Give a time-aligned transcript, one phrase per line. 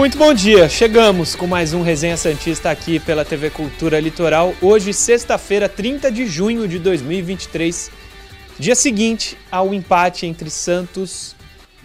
[0.00, 4.54] Muito bom dia, chegamos com mais um Resenha Santista aqui pela TV Cultura Litoral.
[4.62, 7.90] Hoje, sexta-feira, 30 de junho de 2023,
[8.58, 11.36] dia seguinte ao empate entre Santos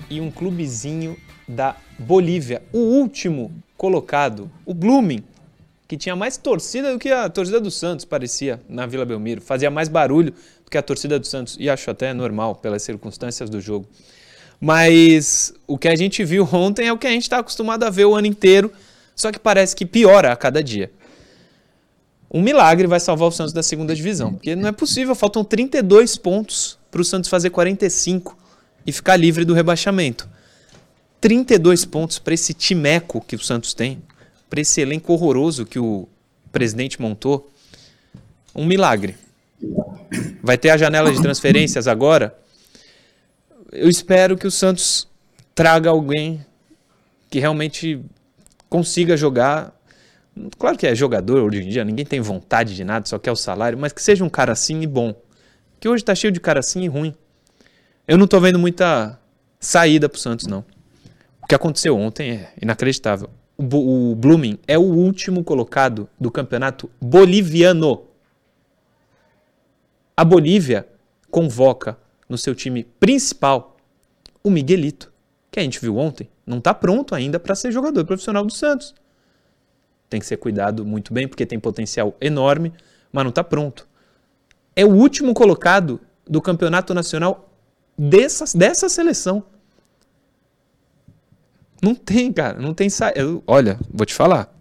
[0.10, 5.22] e um clubezinho da Bolívia, o último colocado, o Blooming,
[5.86, 9.70] que tinha mais torcida do que a torcida do Santos, parecia, na Vila Belmiro, fazia
[9.70, 10.32] mais barulho
[10.64, 13.86] do que a torcida do Santos, e acho até normal pelas circunstâncias do jogo.
[14.60, 17.90] Mas o que a gente viu ontem é o que a gente está acostumado a
[17.90, 18.72] ver o ano inteiro,
[19.16, 20.92] só que parece que piora a cada dia.
[22.32, 26.18] Um milagre vai salvar o Santos da segunda divisão, porque não é possível, faltam 32
[26.18, 28.38] pontos para o Santos fazer 45
[28.86, 30.28] e ficar livre do rebaixamento.
[31.22, 34.02] 32 pontos para esse timeco que o Santos tem,
[34.50, 36.08] para esse elenco horroroso que o
[36.52, 37.50] presidente montou.
[38.54, 39.16] Um milagre.
[40.42, 42.36] Vai ter a janela de transferências agora
[43.76, 45.08] eu espero que o Santos
[45.54, 46.46] traga alguém
[47.30, 48.02] que realmente
[48.70, 49.74] consiga jogar.
[50.58, 53.36] Claro que é jogador hoje em dia, ninguém tem vontade de nada, só quer o
[53.36, 55.14] salário, mas que seja um cara assim e bom.
[55.80, 57.14] Que hoje tá cheio de cara assim e ruim.
[58.08, 59.20] Eu não tô vendo muita
[59.60, 60.64] saída pro Santos, não.
[61.42, 63.30] O que aconteceu ontem é inacreditável.
[63.58, 68.04] O, o Blooming é o último colocado do campeonato boliviano.
[70.18, 70.88] A Bolívia
[71.30, 71.98] convoca
[72.28, 73.78] no seu time principal
[74.44, 75.12] o Miguelito,
[75.52, 78.94] que a gente viu ontem, não está pronto ainda para ser jogador profissional do Santos.
[80.10, 82.72] Tem que ser cuidado muito bem, porque tem potencial enorme,
[83.12, 83.88] mas não está pronto.
[84.76, 87.50] É o último colocado do campeonato nacional
[87.98, 89.44] dessa, dessa seleção.
[91.82, 93.12] Não tem, cara, não tem sa...
[93.48, 94.54] Olha, vou te falar.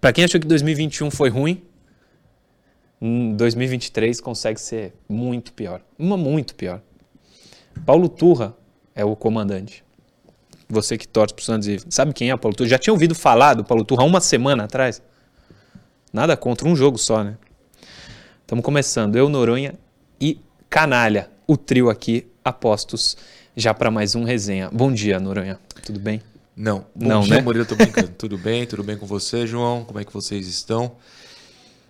[0.00, 1.62] Para quem achou que 2021 foi ruim,
[3.00, 5.80] 2023 consegue ser muito pior.
[5.98, 6.82] Uma muito pior.
[7.86, 8.54] Paulo Turra
[8.94, 9.82] é o comandante.
[10.68, 12.68] Você que torce pro Santos e sabe quem é o Paulo Turra?
[12.68, 15.02] Já tinha ouvido falar do Paulo Turra uma semana atrás?
[16.12, 17.38] Nada contra, um jogo só, né?
[18.42, 19.16] Estamos começando.
[19.16, 19.74] Eu, Noronha
[20.20, 21.30] e Canalha.
[21.46, 23.16] O trio aqui, apostos
[23.56, 24.68] já para mais um resenha.
[24.72, 25.58] Bom dia, Noronha.
[25.84, 26.20] Tudo bem?
[26.54, 26.84] Não.
[26.94, 27.42] Bom Não, dia, né?
[27.42, 28.08] Murilo, tô brincando.
[28.18, 28.66] tudo bem?
[28.66, 29.84] Tudo bem com você, João?
[29.84, 30.92] Como é que vocês estão?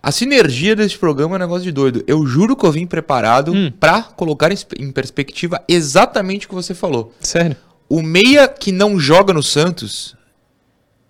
[0.02, 2.02] A sinergia desse programa é um negócio de doido.
[2.06, 3.70] Eu juro que eu vim preparado Hum.
[3.78, 7.12] pra colocar em perspectiva exatamente o que você falou.
[7.20, 7.56] Sério?
[7.88, 10.16] O meia que não joga no Santos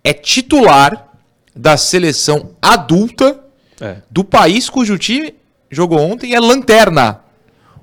[0.03, 1.07] é titular
[1.55, 3.39] da seleção adulta
[3.79, 3.97] É.
[4.09, 5.33] do país cujo time
[5.69, 7.21] jogou ontem é lanterna.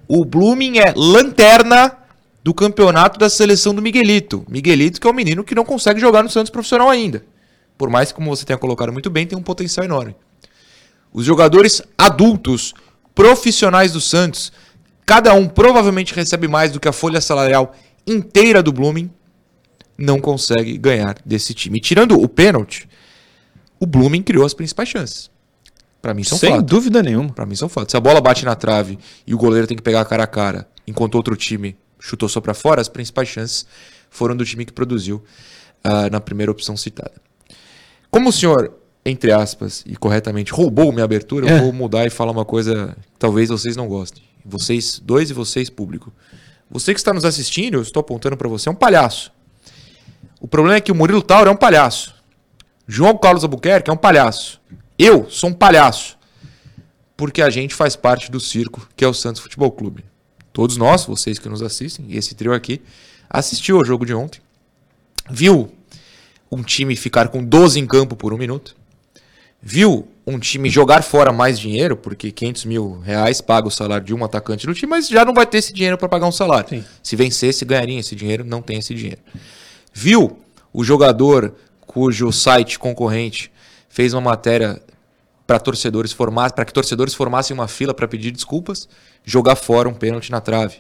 [0.07, 1.97] O Blooming é lanterna
[2.45, 4.45] do campeonato da seleção do Miguelito.
[4.49, 7.25] Miguelito que é um menino que não consegue jogar no Santos profissional ainda.
[7.79, 10.15] Por mais que, como você tenha colocado muito bem, tem um potencial enorme.
[11.13, 12.75] Os jogadores adultos,
[13.15, 14.53] profissionais do Santos,
[15.05, 17.75] cada um provavelmente recebe mais do que a folha salarial
[18.07, 19.11] inteira do Blooming,
[19.97, 21.79] não consegue ganhar desse time.
[21.79, 22.89] E tirando o pênalti,
[23.81, 25.31] o Blooming criou as principais chances.
[26.01, 26.63] Pra mim são Sem fato.
[26.63, 27.33] dúvida nenhuma.
[27.33, 27.91] Pra mim são fatos.
[27.91, 30.69] Se a bola bate na trave e o goleiro tem que pegar cara a cara,
[30.87, 33.67] enquanto outro time chutou só pra fora, as principais chances
[34.09, 35.23] foram do time que produziu
[35.83, 37.13] ah, na primeira opção citada.
[38.11, 38.78] Como o senhor,
[39.09, 41.59] entre aspas, e corretamente roubou minha abertura, É.
[41.59, 44.23] eu vou mudar e falar uma coisa que talvez vocês não gostem.
[44.45, 46.13] Vocês dois e vocês público.
[46.71, 49.33] Você que está nos assistindo, eu estou apontando pra você, é um palhaço.
[50.41, 52.15] O problema é que o Murilo Tauro é um palhaço.
[52.87, 54.61] João Carlos Albuquerque é um palhaço.
[54.99, 56.17] Eu sou um palhaço
[57.17, 60.05] porque a gente faz parte do circo que é o Santos Futebol Clube.
[60.53, 62.81] Todos nós, vocês que nos assistem, e esse trio aqui,
[63.29, 64.41] assistiu ao jogo de ontem,
[65.31, 65.71] viu
[66.51, 68.75] um time ficar com 12 em campo por um minuto,
[69.63, 74.15] viu um time jogar fora mais dinheiro, porque 500 mil reais paga o salário de
[74.15, 76.69] um atacante do time, mas já não vai ter esse dinheiro para pagar um salário.
[76.69, 76.85] Sim.
[77.03, 79.21] Se vencesse, ganharia esse dinheiro, não tem esse dinheiro.
[79.93, 80.39] Viu
[80.73, 83.51] o jogador cujo site concorrente
[83.89, 84.81] fez uma matéria
[85.47, 88.87] para torcedores formar, para que torcedores formassem uma fila para pedir desculpas,
[89.25, 90.77] jogar fora um pênalti na trave.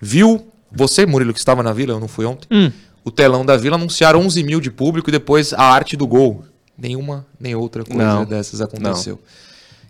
[0.00, 2.72] Viu você, Murilo, que estava na Vila, eu não fui ontem, Hum.
[3.04, 6.42] o telão da Vila anunciar 11 mil de público e depois a arte do gol.
[6.78, 8.24] Nenhuma nem outra coisa Não.
[8.24, 9.18] dessas aconteceu.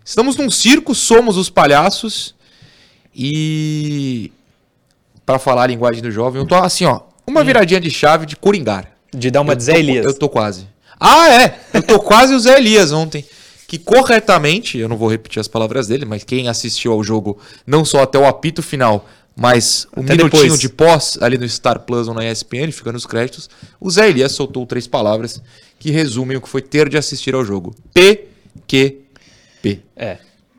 [0.05, 2.33] Estamos num circo, somos os palhaços
[3.13, 4.31] e
[5.25, 8.35] para falar a linguagem do jovem, eu tô assim, ó, uma viradinha de chave de
[8.37, 8.89] coringar.
[9.13, 10.05] De dar uma Eu de Zé tô- Elias.
[10.05, 10.67] Eu tô quase.
[10.99, 11.59] Ah, é!
[11.73, 13.25] Eu tô quase o Zé Elias ontem.
[13.67, 17.83] que corretamente, eu não vou repetir as palavras dele, mas quem assistiu ao jogo, não
[17.83, 19.05] só até o apito final,
[19.39, 20.59] mas o Até minutinho depois.
[20.59, 23.47] de pós ali no Star Plus ou na ESPN, fica nos créditos,
[23.79, 25.39] o Zé Elias soltou três palavras
[25.77, 27.75] que resumem o que foi ter de assistir ao jogo.
[27.93, 29.81] PQP.
[29.95, 30.17] É.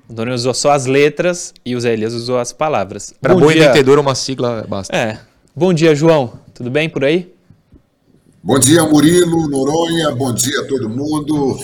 [0.09, 3.13] O Doni usou só as letras e o Zé Elias usou as palavras.
[3.21, 3.65] Para Bom bom dia.
[3.65, 4.97] entendedor, uma sigla basta.
[4.97, 5.19] É.
[5.55, 6.39] Bom dia, João.
[6.55, 7.35] Tudo bem por aí?
[8.43, 11.59] Bom dia, Murilo, Noronha, bom dia a todo mundo.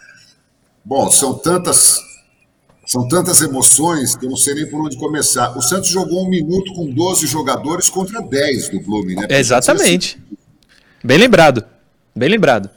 [0.82, 2.00] Bom, são tantas
[2.90, 5.56] são tantas emoções que eu não sei nem por onde começar.
[5.56, 9.26] O Santos jogou um minuto com 12 jogadores contra 10 do Blooming, né?
[9.30, 10.20] É, exatamente.
[11.04, 11.64] Bem lembrado.
[12.16, 12.68] Bem lembrado.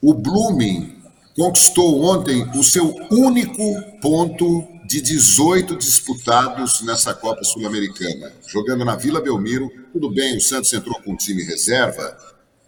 [0.00, 0.96] O Blooming
[1.36, 3.62] conquistou ontem o seu único
[4.00, 8.32] ponto de 18 disputados nessa Copa Sul-Americana.
[8.46, 12.16] Jogando na Vila Belmiro, tudo bem, o Santos entrou com um time reserva,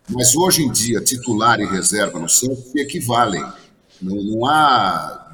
[0.06, 3.42] mas hoje em dia, titular e reserva no Santos equivalem.
[4.02, 5.25] Não, não há,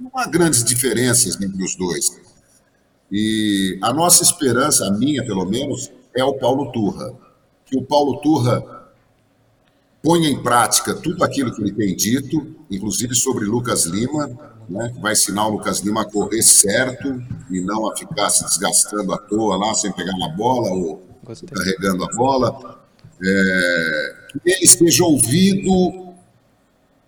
[0.00, 2.18] não há grandes diferenças entre os dois.
[3.12, 7.12] E a nossa esperança, a minha pelo menos, é o Paulo Turra.
[7.66, 8.80] Que o Paulo Turra
[10.02, 14.28] ponha em prática tudo aquilo que ele tem dito, inclusive sobre Lucas Lima,
[14.68, 18.44] né, que vai ensinar o Lucas Lima a correr certo e não a ficar se
[18.44, 21.48] desgastando à toa lá sem pegar na bola ou Gostei.
[21.48, 22.80] carregando a bola.
[23.22, 26.09] É, que ele esteja ouvido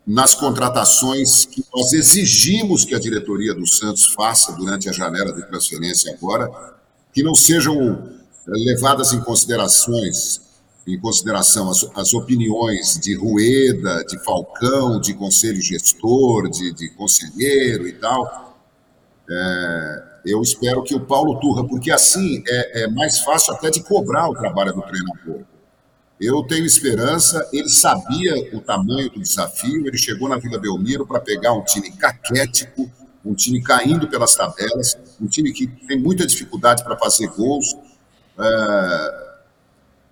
[0.07, 5.47] nas contratações que nós exigimos que a diretoria do Santos faça durante a janela de
[5.47, 6.51] transferência agora,
[7.13, 8.09] que não sejam
[8.47, 10.41] levadas em considerações
[10.87, 17.87] em consideração as, as opiniões de Rueda, de Falcão, de conselho gestor, de, de conselheiro
[17.87, 18.59] e tal.
[19.31, 23.83] É, eu espero que o Paulo Turra, porque assim é, é mais fácil até de
[23.83, 25.45] cobrar o trabalho do treinador.
[26.23, 31.19] Eu tenho esperança, ele sabia o tamanho do desafio, ele chegou na Vila Belmiro para
[31.21, 32.89] pegar um time caquético,
[33.25, 37.77] um time caindo pelas tabelas, um time que tem muita dificuldade para fazer gols.
[38.39, 39.33] É,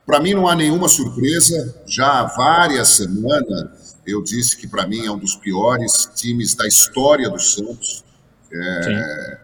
[0.05, 5.07] para mim não há nenhuma surpresa, já há várias semanas eu disse que para mim
[5.07, 8.05] é um dos piores times da história do Santos.
[8.53, 9.39] É,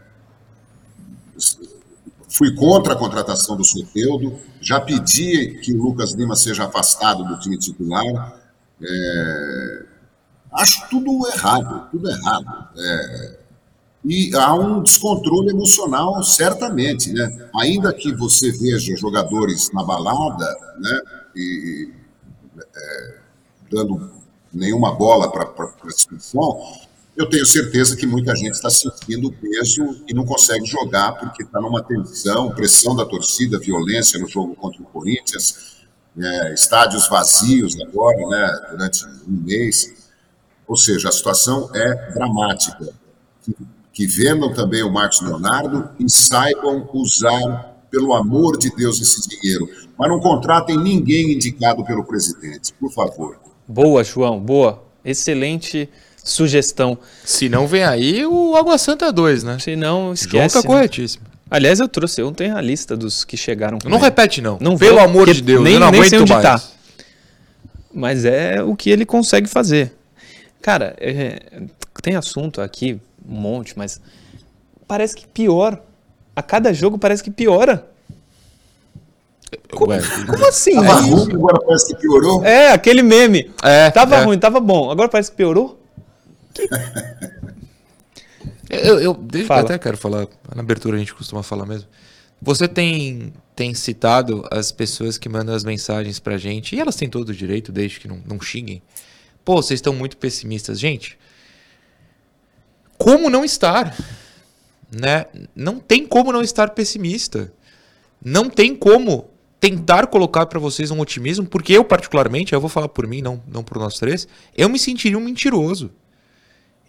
[2.29, 7.39] fui contra a contratação do Soteudo, já pedi que o Lucas Lima seja afastado do
[7.39, 8.37] time titular.
[8.83, 9.85] É,
[10.55, 12.69] acho tudo errado, tudo errado.
[12.77, 13.39] É,
[14.05, 17.49] e há um descontrole emocional, certamente, né?
[17.61, 21.01] Ainda que você veja jogadores na balada, né?
[21.37, 21.93] E
[22.59, 23.19] é,
[23.71, 24.11] dando
[24.53, 26.61] nenhuma bola para a discussão,
[27.17, 31.61] eu tenho certeza que muita gente está sentindo peso e não consegue jogar porque está
[31.61, 35.77] numa tensão, pressão da torcida, violência no jogo contra o Corinthians,
[36.19, 38.69] é, estádios vazios agora, né?
[38.71, 39.95] Durante um mês.
[40.69, 42.93] Ou seja, a situação é dramática
[43.93, 49.67] que vendam também o Marcos Leonardo e saibam usar, pelo amor de Deus, esse dinheiro.
[49.99, 53.39] Mas não contratem ninguém indicado pelo presidente, por favor.
[53.67, 54.85] Boa, João, boa.
[55.03, 55.89] Excelente
[56.27, 56.99] sugestão.
[57.25, 59.59] Se não vem aí o Água Santa 2, né?
[59.59, 60.55] Se não, João esquece.
[60.55, 60.67] tá né?
[60.67, 61.25] corretíssimo.
[61.49, 63.79] Aliás, eu trouxe ontem a lista dos que chegaram.
[63.79, 64.05] com Não ele.
[64.07, 64.59] repete, não.
[64.61, 66.43] Não Pelo vou, amor de Deus, nem- eu não nem sei aguento onde mais.
[66.63, 66.69] tá.
[67.95, 69.93] Mas é o que ele consegue fazer.
[70.61, 71.41] Cara, é,
[72.03, 74.01] tem assunto aqui, um monte, mas
[74.89, 75.81] parece que pior.
[76.35, 77.87] A cada jogo parece que piora.
[79.81, 80.75] Ué, Como assim?
[80.75, 82.45] Tava ruim, agora parece que piorou.
[82.45, 83.51] É, aquele meme.
[83.63, 84.25] É, tava é.
[84.25, 84.91] ruim, tava bom.
[84.91, 85.81] Agora parece que piorou.
[88.69, 89.61] Eu, eu, deixa- Fala.
[89.63, 91.89] até quero falar, na abertura a gente costuma falar mesmo.
[92.43, 97.09] Você tem, tem citado as pessoas que mandam as mensagens pra gente, e elas têm
[97.09, 98.83] todo o direito, desde que não, não xinguem.
[99.45, 100.79] Pô, vocês estão muito pessimistas.
[100.79, 101.17] Gente,
[102.99, 103.97] como não estar?
[104.91, 105.27] Né?
[105.55, 107.53] Não tem como não estar pessimista.
[108.23, 112.89] Não tem como tentar colocar pra vocês um otimismo, porque eu, particularmente, eu vou falar
[112.89, 115.91] por mim, não, não por nós três, eu me sentiria um mentiroso.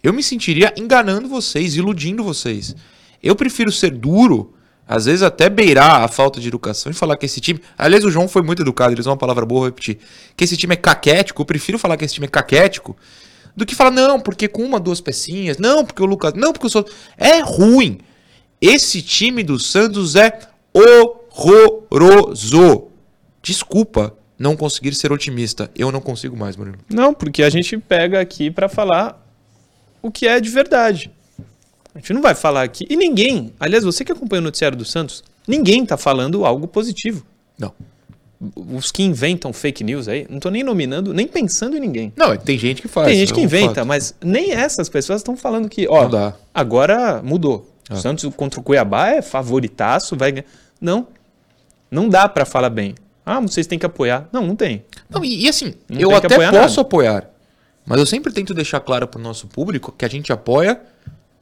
[0.02, 2.76] Eu me sentiria enganando vocês, iludindo vocês.
[3.22, 4.54] Eu prefiro ser duro,
[4.86, 7.60] às vezes até beirar a falta de educação e falar que esse time.
[7.76, 9.98] Aliás, o João foi muito educado, ele usou uma palavra boa, vou repetir.
[10.36, 12.96] Que esse time é caquético, eu prefiro falar que esse time é caquético
[13.56, 16.34] do que falar, não, porque com uma, duas pecinhas, não, porque o Lucas.
[16.34, 16.86] Não, porque eu sou.
[17.16, 17.98] É ruim.
[18.60, 20.38] Esse time do Santos é
[20.72, 22.88] horroroso.
[23.42, 25.70] Desculpa não conseguir ser otimista.
[25.74, 26.78] Eu não consigo mais, Murilo.
[26.88, 29.27] Não, porque a gente pega aqui pra falar
[30.02, 31.10] o que é de verdade.
[31.94, 32.86] A gente não vai falar aqui.
[32.88, 37.24] E ninguém, aliás, você que acompanha o noticiário do Santos, ninguém tá falando algo positivo.
[37.58, 37.72] Não.
[38.54, 42.12] os que inventam fake news aí, não tô nem nominando, nem pensando em ninguém.
[42.16, 43.08] Não, tem gente que faz.
[43.08, 43.86] Tem gente é que um inventa, fato.
[43.86, 46.08] mas nem essas pessoas estão falando que, ó,
[46.54, 47.68] agora mudou.
[47.90, 50.46] O Santos contra o Cuiabá é favoritaço, vai ganhar.
[50.80, 51.06] Não.
[51.90, 52.94] Não dá pra falar bem.
[53.24, 54.28] Ah, vocês têm que apoiar.
[54.32, 54.84] Não, não tem.
[55.10, 56.80] Não, e, e assim, Não eu até posso nada.
[56.80, 57.30] apoiar,
[57.88, 60.80] mas eu sempre tento deixar claro pro nosso público que a gente apoia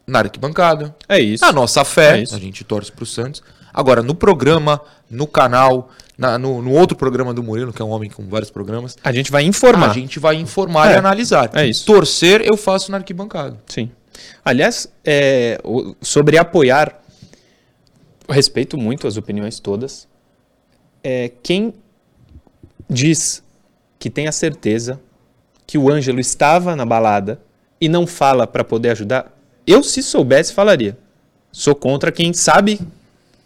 [0.06, 1.44] na arquibancada, É isso.
[1.44, 3.42] na nossa fé, É a gente torce pro Santos.
[3.74, 7.90] Agora, no programa, no canal, na- no, no outro programa do Murilo, que é um
[7.90, 9.90] homem com vários programas, A gente vai informar.
[9.90, 11.50] a gente vai informar É, e analisar.
[11.52, 11.84] é isso.
[11.84, 13.58] Torcer, eu faço na arquibancada.
[13.66, 13.90] Sim.
[14.44, 17.02] Aliás, é, o- sobre apoiar,
[18.30, 20.08] respeito muito as opiniões todas.
[21.04, 21.74] É, quem
[22.88, 23.42] diz
[23.98, 25.00] que tem a certeza
[25.66, 27.40] que o Ângelo estava na balada
[27.80, 30.96] e não fala para poder ajudar, eu, se soubesse, falaria.
[31.50, 32.80] Sou contra quem sabe,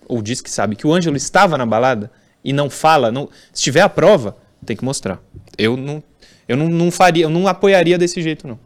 [0.07, 2.11] ou diz que sabe, que o Ângelo estava na balada
[2.45, 3.11] e não fala.
[3.11, 4.37] Não, se tiver a prova,
[4.67, 5.19] tem que mostrar.
[5.57, 6.03] Eu não,
[6.47, 8.59] eu não, não faria, eu não apoiaria desse jeito, não.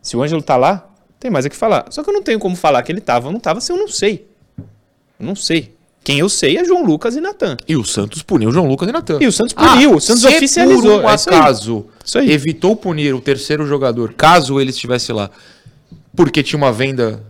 [0.00, 1.86] Se o Ângelo tá lá, tem mais o que falar.
[1.90, 3.76] Só que eu não tenho como falar que ele tava ou não tava se eu
[3.76, 4.26] não sei.
[5.18, 5.76] Eu não sei.
[6.02, 7.56] Quem eu sei é João Lucas e Natan.
[7.68, 9.18] E o Santos puniu João Lucas e Natan.
[9.20, 11.36] E o Santos puniu, o Santos se oficializou, por um é isso aí.
[11.36, 12.32] acaso Isso aí.
[12.32, 15.30] evitou punir o terceiro jogador, caso ele estivesse lá,
[16.16, 17.22] porque tinha uma venda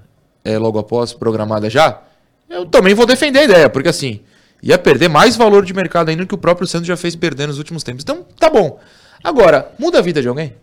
[0.45, 2.01] é, logo após programada já,
[2.49, 4.21] eu também vou defender a ideia, porque assim,
[4.63, 7.59] ia perder mais valor de mercado ainda que o próprio Santos já fez perder nos
[7.59, 8.03] últimos tempos.
[8.05, 8.79] Então, tá bom.
[9.23, 10.55] Agora, muda a vida de alguém?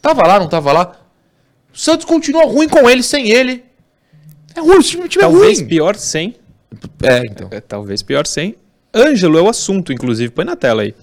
[0.00, 0.96] Tava lá, não tava lá?
[1.72, 3.64] O Santos continua ruim com ele, sem ele.
[4.54, 5.68] É ruim, o time, é Talvez ruim.
[5.68, 6.36] pior sem.
[7.02, 7.48] É, então.
[7.50, 8.56] É, talvez pior sem.
[8.94, 10.32] Ângelo é o assunto, inclusive.
[10.32, 10.94] Põe na tela aí.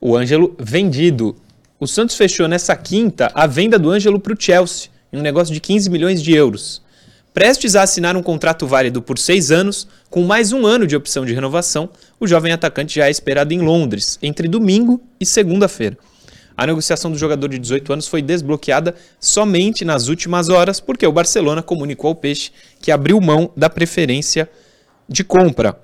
[0.00, 1.36] O Ângelo vendido.
[1.78, 5.52] O Santos fechou nessa quinta a venda do Ângelo para o Chelsea, em um negócio
[5.52, 6.82] de 15 milhões de euros.
[7.34, 11.26] Prestes a assinar um contrato válido por seis anos, com mais um ano de opção
[11.26, 15.98] de renovação, o jovem atacante já é esperado em Londres, entre domingo e segunda-feira.
[16.56, 21.12] A negociação do jogador de 18 anos foi desbloqueada somente nas últimas horas, porque o
[21.12, 24.48] Barcelona comunicou ao Peixe que abriu mão da preferência
[25.08, 25.78] de compra.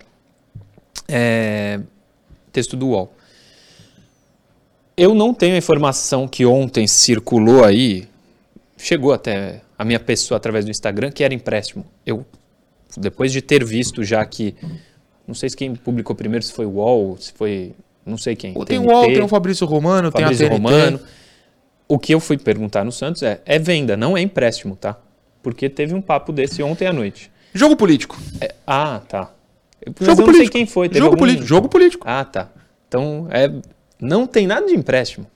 [1.06, 1.80] É,
[2.50, 3.14] Texto do UOL.
[4.96, 8.06] Eu não tenho a informação que ontem circulou aí,
[8.76, 11.84] chegou até a minha pessoa através do Instagram, que era empréstimo.
[12.04, 12.26] Eu,
[12.96, 14.54] depois de ter visto já que,
[15.26, 18.54] não sei se quem publicou primeiro, se foi o UOL, se foi, não sei quem.
[18.64, 20.62] Tem o UOL, tem o Fabrício Romano, Fabrício tem a TNT.
[20.72, 21.00] Romano.
[21.88, 24.96] O que eu fui perguntar no Santos é, é venda, não é empréstimo, tá?
[25.42, 27.30] Porque teve um papo desse ontem à noite.
[27.52, 28.16] Jogo político.
[28.40, 29.30] É- ah, tá.
[29.84, 30.36] Mas Jogo eu não político.
[30.36, 30.88] sei quem foi.
[30.88, 31.46] teve Jogo algum- político.
[31.46, 32.04] Jogo político.
[32.08, 32.48] Ah, tá.
[32.88, 33.52] Então, é,
[34.00, 35.26] não tem nada de empréstimo.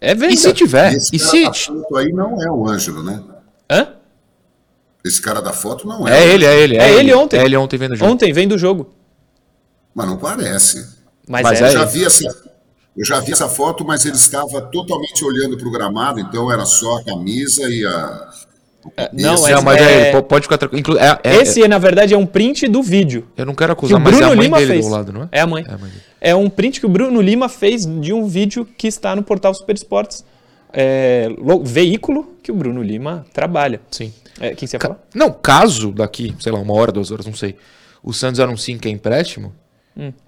[0.00, 0.32] É venda.
[0.32, 0.94] E se tiver?
[0.94, 1.44] Esse E cara se.
[1.44, 3.22] da foto aí não é o Ângelo, né?
[3.70, 3.88] Hã?
[5.04, 6.10] Esse cara da foto não é.
[6.18, 6.76] É o ele, é ele.
[6.78, 7.38] É ele ontem.
[7.38, 8.10] É ele ontem vendo o jogo.
[8.12, 8.90] Ontem vem do jogo.
[9.94, 10.88] Mas não parece.
[11.28, 12.24] Mas, Mas é, é Eu já vi essa,
[12.96, 16.64] eu já vi essa foto, mas ele estava totalmente olhando para o gramado, então era
[16.64, 18.30] só a camisa e a.
[19.14, 20.12] Não, Esse é, Não, mas é, é- ele.
[20.20, 20.98] po- Pode ficar tranquilo.
[20.98, 23.26] É- é- Esse, na verdade, é um print do vídeo.
[23.34, 24.84] Eu não quero Que acusar, o mas é Bruno a mãe Lima dele fez.
[24.84, 25.28] do lado, não é?
[25.32, 25.64] É a mãe.
[25.66, 25.90] É a mãe.
[26.20, 29.54] É um print que o Bruno Lima fez de um vídeo que está no portal
[29.54, 30.22] Super Esportes.
[30.70, 33.80] É, lo- veículo que o Bruno Lima trabalha.
[33.90, 34.12] Sim.
[34.38, 35.00] É, quem você ia Ca- falar?
[35.14, 37.56] Não, caso daqui, sei lá, uma hora, duas horas, não sei,
[38.02, 39.54] o Santos anuncie que é empréstimo,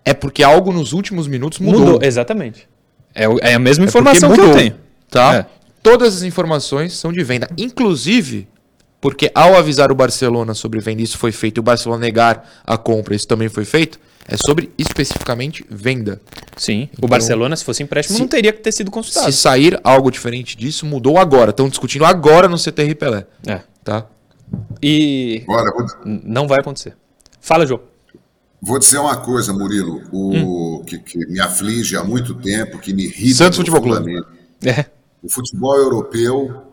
[0.04, 1.80] é porque algo nos últimos minutos mudou.
[1.80, 2.68] Mudou, exatamente.
[3.14, 4.75] É, o- é a mesma É informação que eu mudou, tenho.
[5.11, 5.35] Tá?
[5.37, 5.46] É.
[5.82, 7.49] Todas as informações são de venda.
[7.56, 8.46] Inclusive,
[9.00, 12.76] porque ao avisar o Barcelona sobre venda, isso foi feito, e o Barcelona negar a
[12.76, 16.20] compra, isso também foi feito, é sobre especificamente venda.
[16.56, 16.88] Sim.
[16.92, 19.30] O Então, Barcelona, se fosse empréstimo, se- não teria que ter sido consultado.
[19.30, 21.50] Se sair algo diferente disso, mudou agora.
[21.50, 23.26] Estão discutindo agora no CTR Pelé.
[23.46, 23.61] É.
[23.85, 24.06] Tá?
[24.82, 25.44] E
[26.04, 26.94] n- não vai acontecer.
[27.40, 27.80] Fala, João.
[28.66, 33.04] Vou dizer uma coisa, Murilo, o, que, que me aflige há muito tempo, que me
[33.04, 33.37] irrita.
[33.37, 34.25] Santos Futebol Clube.
[34.64, 34.87] É.
[35.23, 36.64] O futebol europeu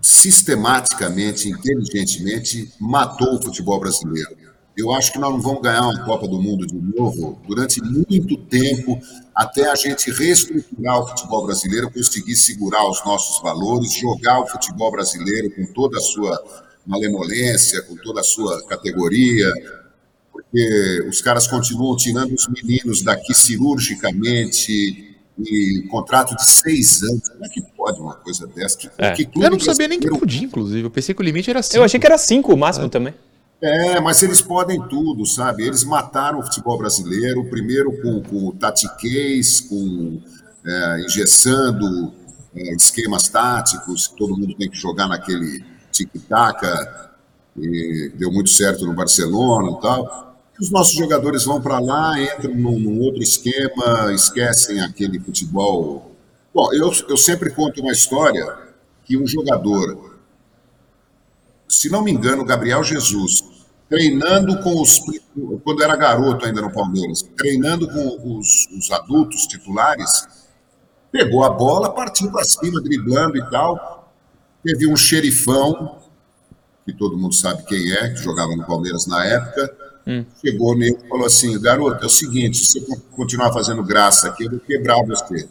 [0.00, 4.30] sistematicamente, inteligentemente, matou o futebol brasileiro.
[4.74, 8.36] Eu acho que nós não vamos ganhar uma Copa do Mundo de novo durante muito
[8.44, 8.98] tempo,
[9.34, 14.90] até a gente reestruturar o futebol brasileiro, conseguir segurar os nossos valores, jogar o futebol
[14.90, 16.42] brasileiro com toda a sua
[16.86, 19.52] malemolência, com toda a sua categoria,
[20.56, 27.28] porque os caras continuam tirando os meninos daqui cirurgicamente e contrato de seis anos.
[27.28, 28.78] Como é que pode uma coisa dessa?
[28.78, 29.12] Que, É.
[29.12, 30.82] que clube Eu não sabia nem que podia, inclusive.
[30.82, 31.76] Eu pensei que o limite era 5.
[31.76, 33.12] Eu achei que era 5 o máximo também.
[33.60, 35.64] É, mas eles podem tudo, sabe?
[35.64, 40.20] Eles mataram o futebol brasileiro, primeiro com, com o tatiquês, com
[40.64, 42.14] é, engessando
[42.54, 46.64] é, esquemas táticos, que todo mundo tem que jogar naquele tic-tac,
[47.58, 50.25] e deu muito certo no Barcelona e tal.
[50.58, 56.12] Os nossos jogadores vão para lá, entram num, num, outro esquema, esquecem aquele futebol.
[56.54, 58.56] Bom, eu, eu sempre conto uma história
[59.04, 60.18] que um jogador,
[61.68, 63.44] se não me engano, Gabriel Jesus,
[63.88, 64.98] treinando com os.
[65.62, 70.26] Quando era garoto ainda no Palmeiras, treinando com os, os adultos titulares,
[71.12, 74.10] pegou a bola, partiu para cima, driblando e tal.
[74.64, 75.98] Teve um xerifão,
[76.86, 80.24] que todo mundo sabe quem é, que jogava no Palmeiras na época Hum.
[80.40, 84.44] Chegou nele e falou assim: garoto, é o seguinte, se você continuar fazendo graça aqui,
[84.44, 85.48] eu vou quebrar você.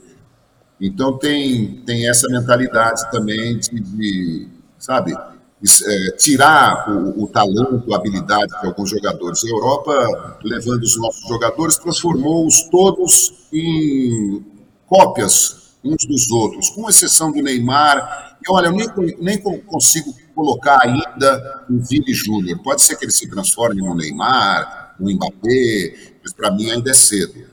[0.79, 4.47] Então tem, tem essa mentalidade também de, de
[4.77, 9.43] sabe, é, tirar o, o, talento, a habilidade de alguns jogadores.
[9.43, 14.43] A Europa, levando os nossos jogadores, transformou-os todos em
[14.85, 18.38] cópias uns dos outros, com exceção do Neymar.
[18.41, 18.88] E olha, eu nem,
[19.19, 22.62] nem consigo colocar ainda o Vini Júnior.
[22.62, 26.94] Pode ser que ele se transforme no Neymar, no Mbappé, mas para mim ainda é
[26.94, 27.46] cedo.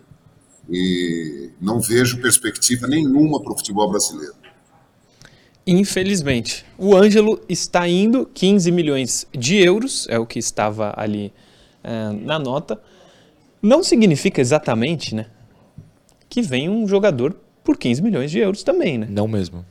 [0.68, 4.34] E não vejo perspectiva nenhuma para o futebol brasileiro.
[5.66, 6.64] Infelizmente.
[6.76, 11.32] O Ângelo está indo 15 milhões de euros, é o que estava ali
[11.84, 12.80] é, na nota.
[13.60, 15.26] Não significa exatamente né,
[16.28, 18.98] que vem um jogador por 15 milhões de euros também.
[18.98, 19.06] Né?
[19.08, 19.64] Não mesmo.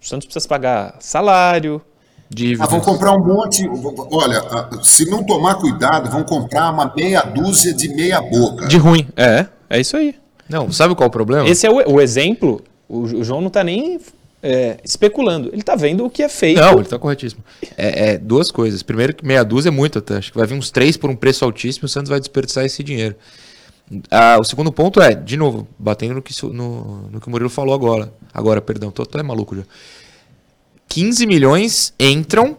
[0.00, 1.82] O Santos precisa pagar salário,
[2.30, 2.66] Dívidas.
[2.66, 3.66] Ah, vão comprar um monte.
[4.10, 8.66] Olha, ah, se não tomar cuidado, vão comprar uma meia dúzia de meia boca.
[8.66, 9.08] De ruim.
[9.16, 10.14] É, é isso aí.
[10.48, 11.48] Não, sabe qual é o problema?
[11.48, 12.62] Esse é o, o exemplo.
[12.88, 13.98] O, o, João não está nem
[14.42, 15.48] é, especulando.
[15.48, 16.60] Ele está vendo o que é feito.
[16.60, 17.42] Não, ele está corretíssimo.
[17.76, 18.82] É, é, duas coisas.
[18.82, 20.16] Primeiro, que meia dúzia é muito até.
[20.16, 22.64] Acho que vai vir uns três por um preço altíssimo e o Santos vai desperdiçar
[22.64, 23.14] esse dinheiro.
[24.10, 27.48] Ah, o segundo ponto é, de novo, batendo no que, no, no que o Murilo
[27.48, 28.12] falou agora.
[28.34, 29.62] Agora, perdão, tô até maluco já.
[30.88, 32.56] 15 milhões entram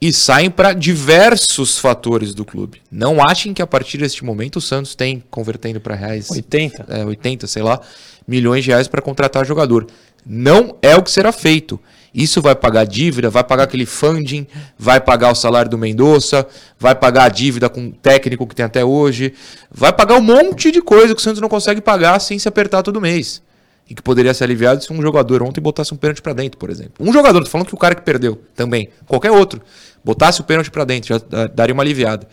[0.00, 2.82] e saem para diversos fatores do clube.
[2.90, 6.30] Não achem que a partir deste momento o Santos tem, convertendo para reais...
[6.30, 6.86] 80?
[6.88, 7.80] É, 80, sei lá,
[8.28, 9.86] milhões de reais para contratar jogador.
[10.26, 11.80] Não é o que será feito.
[12.14, 14.46] Isso vai pagar dívida, vai pagar aquele funding,
[14.78, 16.46] vai pagar o salário do Mendonça,
[16.78, 19.32] vai pagar a dívida com o técnico que tem até hoje,
[19.70, 22.82] vai pagar um monte de coisa que o Santos não consegue pagar sem se apertar
[22.82, 23.42] todo mês
[23.88, 26.70] e que poderia ser aliviado se um jogador ontem botasse um pênalti para dentro, por
[26.70, 26.94] exemplo.
[26.98, 29.60] Um jogador, tô falando que o cara que perdeu também, qualquer outro,
[30.02, 32.26] botasse o pênalti para dentro, já daria uma aliviada.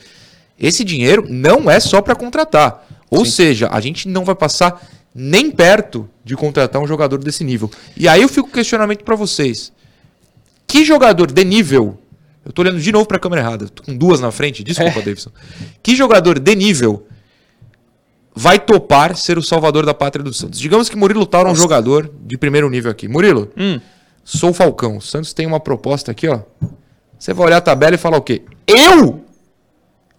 [0.60, 2.88] Esse dinheiro não é só para contratar.
[3.10, 3.32] Ou Sim.
[3.32, 4.82] seja, a gente não vai passar
[5.14, 7.70] nem perto de contratar um jogador desse nível.
[7.98, 9.74] E aí eu fico com questionamento para vocês.
[10.66, 12.00] Que jogador de nível
[12.44, 13.68] eu tô olhando de novo para a câmera errada.
[13.68, 14.64] Tô com duas na frente.
[14.64, 15.04] Desculpa, é.
[15.04, 15.32] Davidson.
[15.84, 17.06] Que jogador de nível
[18.36, 20.60] vai topar ser o salvador da pátria do Santos.
[20.60, 23.08] Digamos que Murilo Tauro é um jogador de primeiro nível aqui.
[23.08, 23.80] Murilo, hum.
[24.24, 24.98] sou o Falcão.
[24.98, 26.40] O Santos tem uma proposta aqui, ó.
[27.20, 28.42] Você vai olhar a tabela e falar o quê?
[28.66, 29.22] Eu?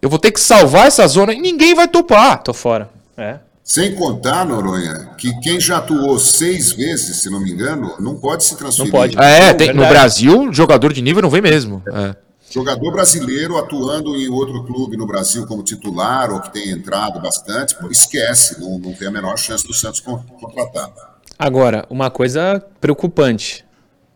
[0.01, 2.43] Eu vou ter que salvar essa zona e ninguém vai topar.
[2.43, 2.89] Tô fora.
[3.17, 3.39] É.
[3.63, 8.43] Sem contar, Noronha, que quem já atuou seis vezes, se não me engano, não pode
[8.43, 8.91] se transferir.
[8.91, 9.17] Não pode.
[9.17, 11.81] É, tem, no Brasil, jogador de nível não vem mesmo.
[11.87, 12.15] É.
[12.53, 17.75] Jogador brasileiro atuando em outro clube no Brasil como titular ou que tem entrado bastante,
[17.89, 20.93] esquece, não, não tem a menor chance do Santos contratar.
[21.39, 23.65] Agora, uma coisa preocupante.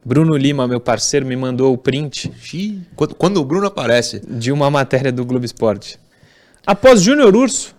[0.06, 2.32] Bruno Lima, meu parceiro, me mandou o print.
[2.96, 4.22] Quando, quando o Bruno aparece.
[4.28, 6.00] De uma matéria do Globo Esporte.
[6.66, 7.76] Após Júnior Urso,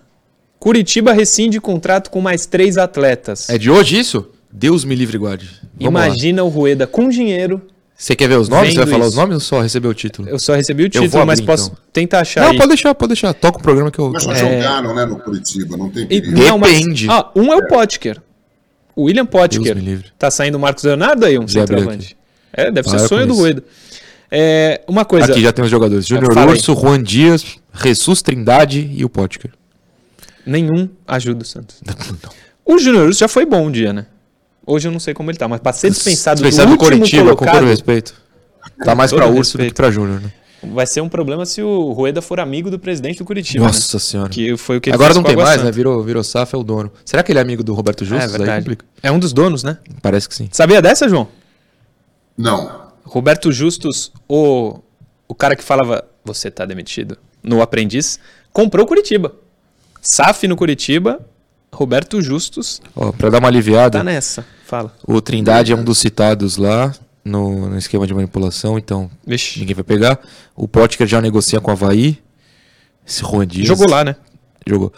[0.59, 3.49] Curitiba rescinde contrato com mais três atletas.
[3.49, 4.29] É de hoje isso?
[4.51, 5.49] Deus me livre guarde.
[5.79, 6.49] Vamos Imagina lá.
[6.49, 7.63] o Rueda com dinheiro
[7.99, 8.75] você quer ver os nomes?
[8.75, 9.09] Você vai falar isso.
[9.09, 10.29] os nomes ou só receber o título?
[10.29, 11.79] Eu só recebi o título, mas posso então.
[11.93, 12.43] tentar achar.
[12.43, 12.57] Não, aí.
[12.57, 13.35] pode deixar, pode deixar.
[13.35, 14.11] Toca o programa que eu.
[14.11, 14.63] Mas já é...
[14.63, 16.33] jogaram, né, no Curitiba, não tem perigo.
[16.33, 17.11] Depende.
[17.11, 18.23] ah, um é o Potker.
[18.95, 19.77] O William Potker.
[20.17, 22.17] Tá saindo o Marcos Leonardo aí, um centroavante.
[22.53, 23.65] É, deve ah, ser sonho do Rueda.
[24.31, 25.33] É, uma coisa.
[25.33, 29.51] Aqui já tem os jogadores: Júnior Urso, Juan Dias, Jesus Trindade e o Potker.
[30.47, 31.81] Nenhum ajuda o Santos.
[31.85, 32.31] Não, não.
[32.65, 34.07] O Júnior Urso já foi bom um dia, né?
[34.71, 37.23] Hoje eu não sei como ele tá, mas para ser dispensado, dispensado do, do Coritiba,
[37.23, 38.15] colocado, com todo respeito.
[38.85, 39.71] Tá mais para Urso respeito.
[39.71, 40.31] do que para Júnior, né?
[40.63, 43.61] Vai ser um problema se o Rueda for amigo do presidente do Curitiba.
[43.61, 43.67] Né?
[43.69, 44.01] Nossa né?
[44.01, 44.29] senhora.
[44.29, 45.71] Que foi o que Agora não tem mais, né?
[45.71, 46.93] Virou, virou SAF, é o dono.
[47.03, 48.35] Será que ele é amigo do Roberto Justus?
[48.35, 48.77] É verdade.
[49.03, 49.79] É um dos donos, né?
[50.03, 50.51] Parece que sim.
[50.53, 51.29] Sabia dessa, João?
[52.37, 52.89] Não.
[53.05, 54.81] Roberto Justus, o,
[55.27, 58.21] o cara que falava você tá demitido no Aprendiz,
[58.53, 59.35] comprou Curitiba.
[60.03, 61.21] SAF no Curitiba,
[61.73, 62.83] Roberto Justus.
[62.95, 63.99] Ó, pra dar uma aliviada.
[63.99, 64.45] Tá nessa.
[64.69, 64.95] Fala.
[65.07, 69.59] O Trindade é um dos citados lá no, no esquema de manipulação, então Vixe.
[69.61, 70.21] ninguém vai pegar.
[70.55, 72.19] O Potker já negocia com o Havaí.
[73.07, 73.67] Esse Juan Dias.
[73.67, 74.15] Jogou lá, né?
[74.67, 74.93] Jogou.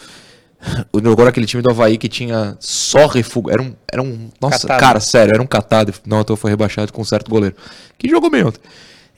[0.93, 3.53] Jogou aquele time do Havaí que tinha só refúgio.
[3.53, 3.73] Era um.
[3.87, 4.81] Era um nossa, catado.
[4.81, 5.95] cara, sério, era um catado.
[6.05, 7.55] Não, então foi rebaixado com um certo goleiro.
[7.97, 8.61] Que jogou bem ontem.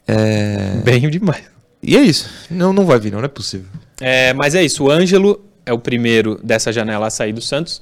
[0.06, 0.82] É...
[0.84, 1.44] Bem demais.
[1.82, 2.28] E é isso.
[2.50, 3.68] Não, não vai vir, não, não é possível.
[3.98, 7.80] É, mas é isso, o Ângelo é o primeiro dessa janela a sair do Santos.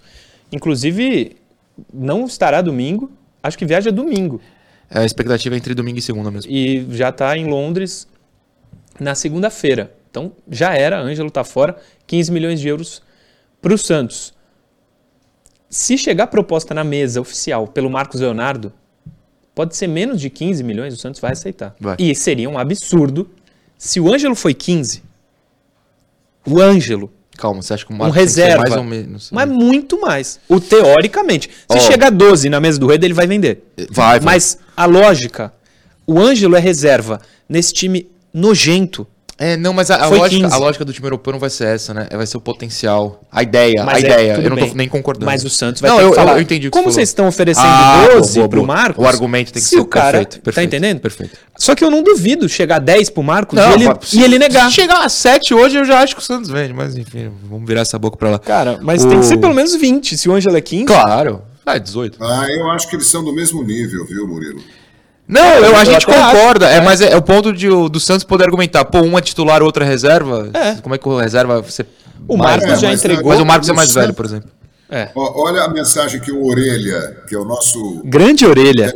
[0.52, 1.39] Inclusive,
[1.92, 3.10] não estará domingo,
[3.42, 4.40] acho que viaja domingo.
[4.90, 6.50] A expectativa é entre domingo e segunda mesmo.
[6.50, 8.08] E já está em Londres
[8.98, 9.94] na segunda-feira.
[10.10, 13.02] Então já era, Ângelo tá fora, 15 milhões de euros
[13.62, 14.34] para o Santos.
[15.68, 18.72] Se chegar proposta na mesa oficial pelo Marcos Leonardo,
[19.54, 21.76] pode ser menos de 15 milhões, o Santos vai aceitar.
[21.78, 21.96] Vai.
[21.98, 23.30] E seria um absurdo
[23.78, 25.02] se o Ângelo foi 15.
[26.44, 29.30] O Ângelo, Calma, você acha que o um reserva, mais ou menos?
[29.32, 30.38] mas muito mais.
[30.46, 31.80] O teoricamente, se Ó.
[31.80, 33.64] chegar 12 na mesa do Rede, ele vai vender.
[33.90, 34.20] Vai, vai.
[34.20, 35.50] Mas a lógica,
[36.06, 39.06] o Ângelo é reserva nesse time nojento.
[39.42, 40.54] É, não, mas a, a lógica, 15.
[40.54, 42.06] a lógica do time europeu não vai ser essa, né?
[42.12, 43.22] Vai ser o potencial.
[43.32, 44.32] A ideia, Mas a é, ideia.
[44.34, 44.74] eu não tô bem.
[44.74, 45.24] nem concordando.
[45.24, 46.36] Mas o Santos vai Não, ter eu- que eu- falar.
[46.36, 46.94] eu entendi o que Como você falou.
[46.96, 48.76] vocês estão oferecendo Ah, boa, 12 boa, pro boa.
[48.76, 49.02] Marcos?
[49.02, 51.00] O argumento tem que se ser o cara, perfeito, Tá perfeito, entendendo?
[51.00, 51.38] perfeito.
[51.56, 54.66] Só que eu não duvido chegar 10 pro Marcos Não, e, ele, e ele negar.
[54.68, 56.74] Se chegar a 7 hoje, eu já acho que o Santos vende.
[56.74, 58.38] Mas enfim, vamos virar essa boca pra lá.
[58.38, 60.18] Cara, mas O- tem que ser pelo menos 20.
[60.18, 61.42] Se o Ângelo é 15, Claro.
[61.64, 62.18] Ah, 18.
[62.20, 64.60] Ah, eu acho que eles são do mesmo nível, viu, Murilo?
[65.30, 66.66] Não, eu, a gente concorda.
[66.66, 66.80] acho, é, é.
[66.80, 68.84] mas é, é o ponto de, o- do Santos poder argumentar.
[68.84, 70.50] Pô, um é titular, outro é reserva.
[70.52, 70.74] É.
[70.76, 71.86] Como é que o reserva você.
[72.28, 73.30] o mais- Marcos é, já mas, entregou.
[73.32, 74.50] Mas o Marcos é mais velho, por exemplo.
[74.90, 75.08] É.
[75.14, 78.92] Ó, olha a mensagem que o Orelha, que é o nosso Grande orelha.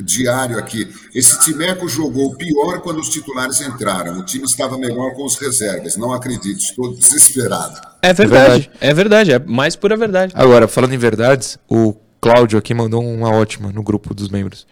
[0.00, 0.88] diário aqui.
[1.14, 4.18] Esse Timeco jogou pior quando os titulares entraram.
[4.18, 5.96] O time estava melhor com os reservas.
[5.96, 7.80] Não acredito, estou desesperado.
[8.02, 8.70] É verdade.
[8.80, 9.32] É verdade.
[9.32, 10.32] É mais pura verdade.
[10.36, 14.66] Agora, falando em verdades, o Cláudio aqui mandou uma ótima no grupo dos membros.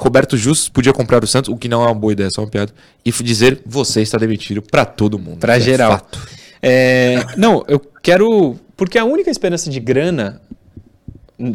[0.00, 2.40] Roberto Justus podia comprar o Santos, o que não é uma boa ideia, é só
[2.40, 2.72] uma piada,
[3.04, 5.36] e dizer você está demitido pra todo mundo.
[5.36, 5.90] Pra Isso é geral.
[5.92, 6.18] fato.
[6.62, 8.56] É, não, eu quero.
[8.76, 10.40] Porque a única esperança de grana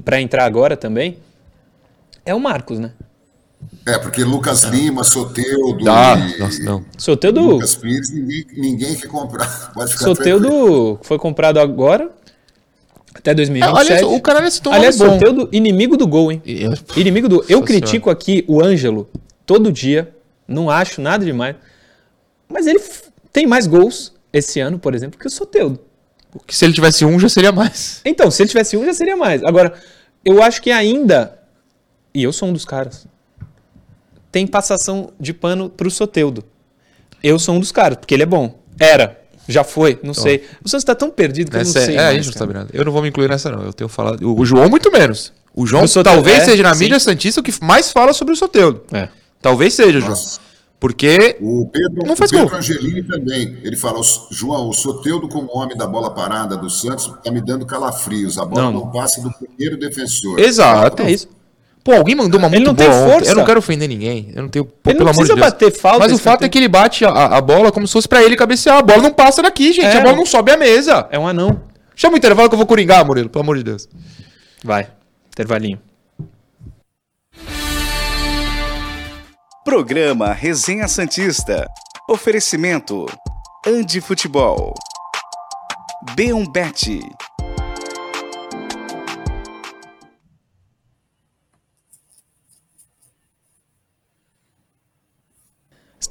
[0.03, 1.17] pra entrar agora também
[2.23, 2.91] é o Marcos, né?
[3.83, 6.85] É, porque Lucas Lima, Soteudo Ah, e nossa, não.
[6.97, 9.71] Soteudo, Lucas Pires, ninguém, ninguém quer comprar.
[9.73, 10.39] Pode ficar tranquilo.
[10.39, 12.11] Soteudo foi comprado agora
[13.15, 13.79] até 2027.
[13.93, 15.05] Aliás, o cara citou um Aliás, bom.
[15.13, 16.41] Soteudo, inimigo do gol, hein?
[16.45, 17.43] Eu- Inimigo do.
[17.49, 19.09] Eu Nossa critico aqui o Ângelo
[19.45, 20.13] todo dia,
[20.47, 21.55] não acho nada demais.
[22.47, 25.79] Mas ele f- tem mais gols esse ano, por exemplo, que o Soteudo.
[26.45, 28.01] Que se ele tivesse um, já seria mais.
[28.03, 29.41] Então, se ele tivesse um, já seria mais.
[29.43, 29.73] Agora,
[30.23, 31.39] eu acho que ainda.
[32.13, 33.07] E eu sou um dos caras.
[34.31, 36.43] Tem passação de pano pro Soteudo.
[37.23, 38.59] Eu sou um dos caras, porque ele é bom.
[38.77, 39.21] Era.
[39.47, 40.43] Já foi, não sei.
[40.63, 41.95] O Santos tá tão perdido que eu é, não sei.
[41.95, 42.39] é, a mais, gente não cara.
[42.45, 42.69] sabe nada.
[42.73, 43.61] Eu não vou me incluir nessa, não.
[43.63, 44.21] Eu tenho falado.
[44.27, 45.31] O, o João, muito menos.
[45.53, 46.83] O João O talvez é, seja na sim.
[46.83, 48.81] mídia Santista o que mais fala sobre o Soteudo.
[48.91, 49.07] É.
[49.41, 50.09] Talvez seja, João.
[50.09, 50.39] Nossa.
[50.79, 51.37] Porque.
[51.39, 52.57] O Pedro, Não faz o Pedro gol.
[52.57, 53.57] Angelini também.
[53.63, 57.39] Ele fala: "O- João, o Soteudo, como homem da bola parada do Santos, está me
[57.41, 58.37] dando calafrios.
[58.37, 58.71] A bola Não.
[58.73, 60.37] não, passa do primeiro defensor.
[60.39, 61.01] Exato.
[61.03, 61.29] É isso.
[61.85, 63.19] Pô, alguém mandou uma Ele muito não tem boa.
[63.23, 64.31] Eu não quero ofender ninguém.
[64.33, 64.65] Eu não tenho.
[64.65, 65.69] Pô, Ele pelo não amor de precisa Deus.
[65.69, 68.07] bater falta, Mas o fato é que ele bate a, a bola como se fosse
[68.07, 68.77] pra ele cabecear.
[68.79, 69.85] A bola não passa daqui, gente.
[69.85, 69.97] É.
[69.97, 71.07] A bola não sobe a mesa.
[71.11, 71.61] É um anão.
[71.95, 73.87] Chama o intervalo que eu vou coringar, Murilo, pelo amor de Deus.
[74.63, 74.87] Vai.
[75.27, 75.79] Intervalinho.
[79.63, 81.67] Programa Resenha Santista.
[82.09, 83.05] Oferecimento.
[83.67, 84.73] Andi Futebol.
[86.17, 86.51] B1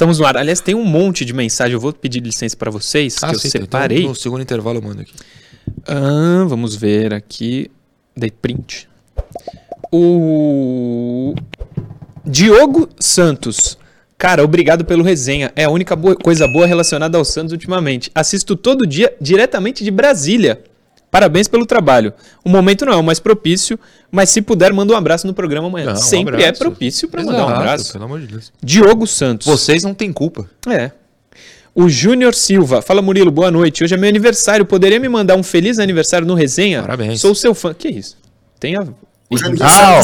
[0.04, 0.36] Estamos no ar.
[0.36, 1.72] Aliás, tem um monte de mensagem.
[1.72, 3.98] Eu vou pedir licença para vocês, que eu sim, separei.
[4.00, 5.14] Então, no segundo intervalo eu mando aqui.
[5.86, 7.70] Ah, vamos ver aqui.
[8.14, 8.86] Dei print.
[9.90, 11.34] O
[12.22, 13.78] Diogo Santos.
[14.18, 15.50] Cara, obrigado pelo resenha.
[15.56, 18.10] É a única boa- coisa boa relacionada ao Santos ultimamente.
[18.14, 20.62] Assisto todo dia diretamente de Brasília.
[21.14, 22.12] Parabéns pelo trabalho.
[22.44, 23.78] O momento não é o mais propício,
[24.10, 25.86] mas se puder, manda um abraço no programa amanhã.
[25.86, 26.58] Não, um Sempre é abraço.
[26.58, 27.92] propício para mandar um abraço.
[27.92, 28.52] Pelo amor de Deus.
[28.60, 29.46] Diogo Santos.
[29.46, 30.50] Vocês não têm culpa.
[30.68, 30.90] É.
[31.72, 32.82] O Júnior Silva.
[32.82, 33.84] Fala, Murilo, boa noite.
[33.84, 34.66] Hoje é meu aniversário.
[34.66, 36.82] Poderia me mandar um feliz aniversário no resenha?
[36.82, 37.20] Parabéns.
[37.20, 37.72] Sou seu fã.
[37.72, 38.16] Que isso?
[38.58, 38.80] Tem a...
[38.80, 38.84] É
[39.62, 40.00] Ah.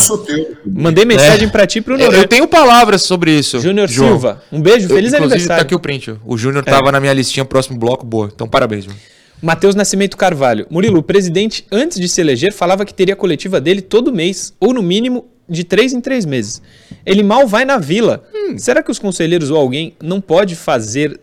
[0.64, 2.22] Mandei mensagem pra ti e pro Eu, Noronha.
[2.22, 3.58] eu tenho palavras sobre isso.
[3.58, 3.88] Júnior.
[3.88, 4.42] Silva.
[4.52, 5.60] Um beijo, Eu- feliz inclusive, aniversário.
[5.60, 6.14] tá aqui o print.
[6.24, 6.70] O Júnior É.
[6.70, 8.30] tava na minha listinha, próximo bloco, boa.
[8.32, 8.96] Então, parabéns, João.
[9.42, 10.66] Matheus Nascimento Carvalho.
[10.70, 14.74] Murilo, o presidente, antes de se eleger, falava que teria coletiva dele todo mês, ou
[14.74, 16.62] no mínimo de três em três meses.
[17.04, 18.22] Ele mal vai na vila.
[18.34, 18.58] Hum.
[18.58, 21.18] Será que os conselheiros ou alguém não pode fazer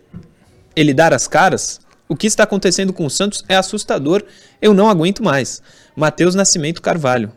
[0.74, 1.80] ele dar as caras?
[2.08, 4.22] O que está acontecendo com o Santos é assustador.
[4.60, 5.62] Eu não aguento mais.
[5.94, 7.32] Matheus Nascimento Carvalho.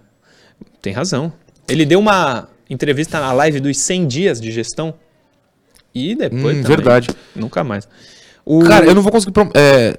[0.82, 1.32] Tem razão.
[1.68, 4.94] Ele deu uma entrevista na live dos 100 dias de gestão.
[5.94, 6.58] E depois.
[6.58, 7.10] Hum, também, verdade.
[7.36, 7.88] Nunca mais.
[8.44, 8.64] O...
[8.64, 9.98] Cara, eu não vou conseguir é,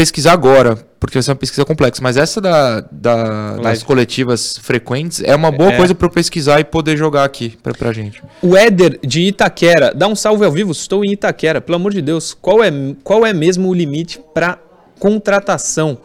[0.00, 3.84] pesquisar agora, porque vai ser uma pesquisa complexa, mas essa da, da- das Live.
[3.84, 5.76] coletivas frequentes é uma boa É.
[5.76, 8.22] coisa para eu pesquisar e poder jogar aqui pra, pra gente.
[8.40, 12.00] O Éder de Itaquera, dá um salve ao vivo, estou em Itaquera, pelo amor de
[12.00, 12.70] Deus, qual é,
[13.04, 14.58] qual é mesmo o limite para
[14.98, 15.98] contratação?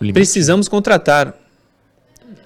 [0.00, 0.14] Limite.
[0.14, 1.32] Precisamos contratar.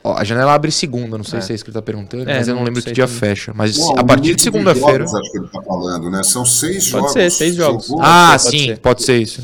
[0.05, 1.43] Ó, a janela abre segunda, não sei É.
[1.43, 3.07] se é isso que ele tá perguntando, É, mas eu não não lembro que dia
[3.07, 3.19] também.
[3.21, 3.53] fecha.
[3.55, 5.07] Mas Bom, a partir de segunda-feira.
[5.07, 6.23] jogos, acho que ele está falando, né?
[6.23, 7.13] São seis Pode jogos.
[7.13, 7.87] ser, seis jogos.
[7.87, 8.79] Jogou- Ah, Pode sim, ser.
[8.79, 9.43] pode ser isso.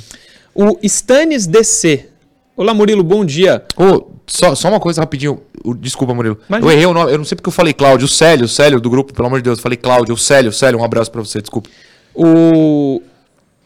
[0.58, 2.08] O Stannis DC.
[2.56, 3.62] Olá, Murilo, bom dia.
[3.76, 5.42] Ô, só, só uma coisa rapidinho.
[5.62, 6.38] O- desculpa, Murilo.
[6.48, 6.70] Imagina.
[6.70, 7.12] Eu errei o nome.
[7.12, 8.06] Eu não sei porque eu falei Cláudio.
[8.06, 9.58] O Célio, o Célio do grupo, pelo amor de Deus.
[9.58, 10.14] Eu falei Cláudio.
[10.14, 11.68] O Célio, Célio, um abraço pra você, desculpa.
[12.14, 13.02] O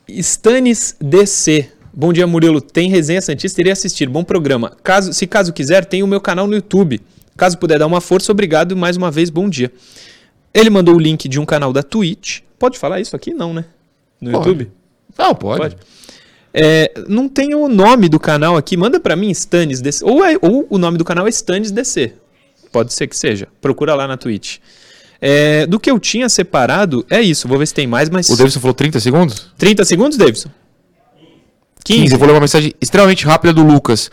[0.08, 1.70] Stannis DC.
[1.94, 2.60] Bom dia, Murilo.
[2.60, 4.08] Tem resenha Santista, iria assistir.
[4.08, 4.72] Bom programa.
[4.82, 7.00] Caso, se caso quiser, tem o meu canal no YouTube.
[7.36, 9.72] Caso puder dar uma força, obrigado mais uma vez, bom dia.
[10.52, 12.40] Ele mandou o link de um canal da Twitch.
[12.58, 13.32] Pode falar isso aqui?
[13.32, 13.64] Não, né?
[14.20, 14.48] No Pode.
[14.48, 14.72] YouTube?
[15.16, 15.60] Não, pode.
[15.62, 15.76] Pode.
[16.52, 18.76] É, não tem o nome do canal aqui.
[18.76, 20.04] Manda pra mim, Stannis DC.
[20.04, 22.12] Ou, é- ou o nome do canal é Stannis DC.
[22.72, 23.48] Pode ser que seja.
[23.60, 24.58] Procura lá na Twitch.
[25.20, 27.46] É, do que eu tinha separado, é isso.
[27.46, 28.28] Vou ver se tem mais, mas.
[28.30, 29.48] O Davidson falou 30 segundos?
[29.58, 30.48] 30 segundos, Davidson?
[31.84, 32.00] 15.
[32.02, 32.12] 15.
[32.14, 34.10] Eu vou ler uma mensagem extremamente rápida do Lucas.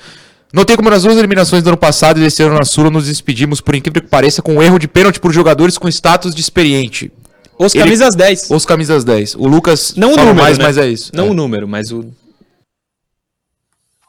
[0.54, 3.60] Notei como nas duas eliminações do ano passado e desse ano na Sula nos despedimos,
[3.62, 7.12] por incrível que pareça, com um erro de pênalti por jogadores com status de experiente.
[7.60, 8.50] Os Ele- camisas 10.
[8.52, 9.36] Os camisas 10.
[9.36, 10.64] O Lucas Não o número, mais, né?
[10.64, 11.12] mas é isso.
[11.14, 11.30] Não É.
[11.30, 12.06] o número, mas o.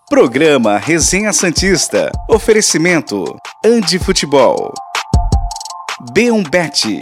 [0.09, 2.11] Programa Resenha Santista.
[2.31, 4.73] Oferecimento Andi Futebol.
[6.15, 6.99] B1 Bet.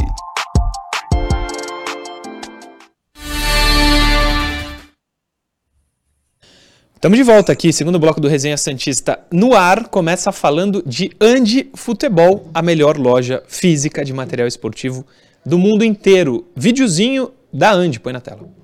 [6.96, 9.86] Estamos de volta aqui, segundo bloco do Resenha Santista no ar.
[9.86, 15.06] Começa falando de Andi Futebol, a melhor loja física de material esportivo
[15.44, 16.44] do mundo inteiro.
[16.56, 18.55] Videozinho da Andi, põe na tela.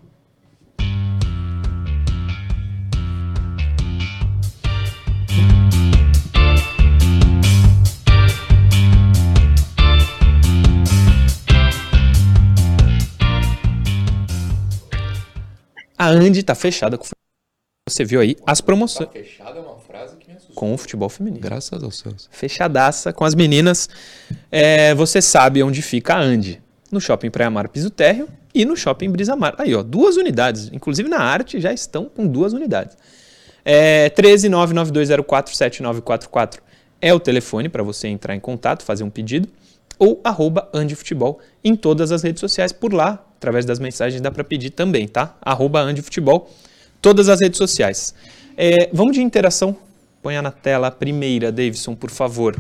[16.02, 17.04] A Andi está fechada com
[17.88, 20.54] você viu aí as promoções Fechada é uma frase que me assustou.
[20.56, 21.40] com o futebol feminino.
[21.40, 22.28] Graças aos céus.
[22.32, 23.88] Fechadaça com as meninas.
[24.50, 26.60] É, você sabe onde fica a Andi.
[26.90, 29.54] No Shopping Praia Mar Piso Térreo e no Shopping Brisa Mar.
[29.58, 30.70] Aí, ó, duas unidades.
[30.72, 32.96] Inclusive na arte já estão com duas unidades.
[33.64, 36.58] É, 13992047944
[37.00, 39.48] é o telefone para você entrar em contato, fazer um pedido.
[39.98, 42.72] Ou arroba Andi Futebol em todas as redes sociais.
[42.72, 45.36] Por lá, através das mensagens, dá para pedir também, tá?
[45.40, 46.50] Arroba Andi Futebol,
[47.00, 48.14] todas as redes sociais.
[48.56, 49.76] É, vamos de interação.
[50.22, 52.56] Ponha na tela a primeira, Davidson, por favor.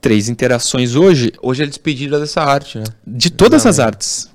[0.00, 2.84] Três interações hoje Hoje é despedida dessa arte, né?
[3.06, 3.94] de todas as Exatamente.
[3.94, 4.30] artes.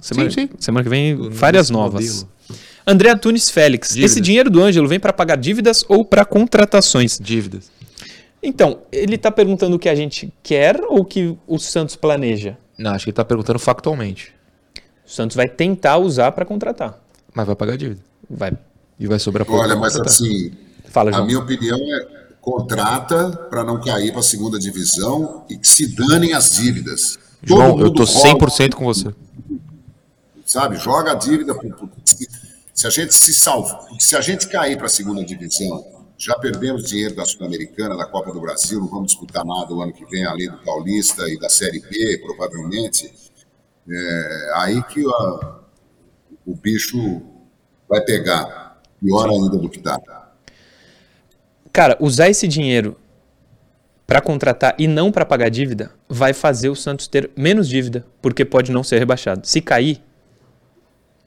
[0.00, 0.48] Semana, sim.
[0.58, 2.04] semana que vem, várias novas.
[2.04, 2.28] modelo.
[2.86, 3.90] André Antunes Félix.
[3.90, 4.12] Dívidas.
[4.12, 7.18] Esse dinheiro do Ângelo vem para pagar dívidas ou para contratações?
[7.20, 7.70] Dívidas.
[8.42, 12.56] Então, ele está perguntando o que a gente quer ou o que o Santos planeja?
[12.78, 14.32] Não, acho que ele tá perguntando factualmente.
[15.06, 16.98] O Santos vai tentar usar para contratar.
[17.34, 18.00] Mas vai pagar dívida.
[18.30, 18.52] Vai.
[18.98, 19.60] E vai sobrar pouco.
[19.62, 20.12] Olha, mas contratar.
[20.12, 20.52] assim,
[20.86, 21.26] Fala, a João.
[21.26, 26.32] minha opinião é contrata para não cair para a segunda divisão e que se danem
[26.32, 27.18] as dívidas.
[27.46, 29.14] Todo João, eu tô rola, 100% com você.
[30.46, 30.76] sabe?
[30.76, 31.54] Joga a dívida.
[32.72, 35.84] se a gente se salva, se a gente cair para a segunda divisão,
[36.18, 39.92] já perdemos dinheiro da Sul-Americana, da Copa do Brasil, não vamos disputar nada o ano
[39.92, 43.10] que vem, além do Paulista e da Série B, provavelmente.
[43.90, 45.60] É aí que a-
[46.44, 47.22] o bicho
[47.88, 48.82] vai pegar.
[49.00, 49.98] Pior ainda do que tá.
[51.72, 52.96] Cara, usar esse dinheiro
[54.06, 58.44] para contratar e não para pagar dívida vai fazer o Santos ter menos dívida, porque
[58.44, 59.46] pode não ser rebaixado.
[59.46, 60.02] Se cair,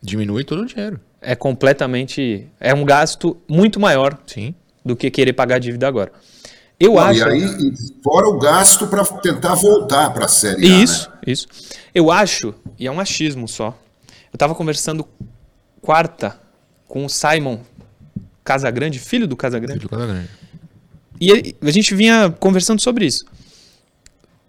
[0.03, 0.99] Diminui todo o dinheiro.
[1.21, 2.47] é completamente.
[2.59, 4.53] É um gasto muito maior Sim.
[4.83, 6.11] Do que querer pagar a dívida agora.
[6.79, 7.19] Eu Não, acho.
[7.19, 10.83] E aí, e fora o gasto para tentar voltar para a Série A.
[10.83, 11.15] Isso, Né?
[11.27, 11.47] isso.
[11.93, 13.77] Eu acho, e é um achismo só.
[14.33, 15.05] Eu tava conversando
[15.81, 16.39] quarta
[16.87, 17.59] com o Simon
[18.43, 19.73] Casagrande, filho do Casagrande.
[19.79, 20.29] Filho do Casagrande.
[21.19, 23.23] E ele- a gente vinha conversando sobre isso.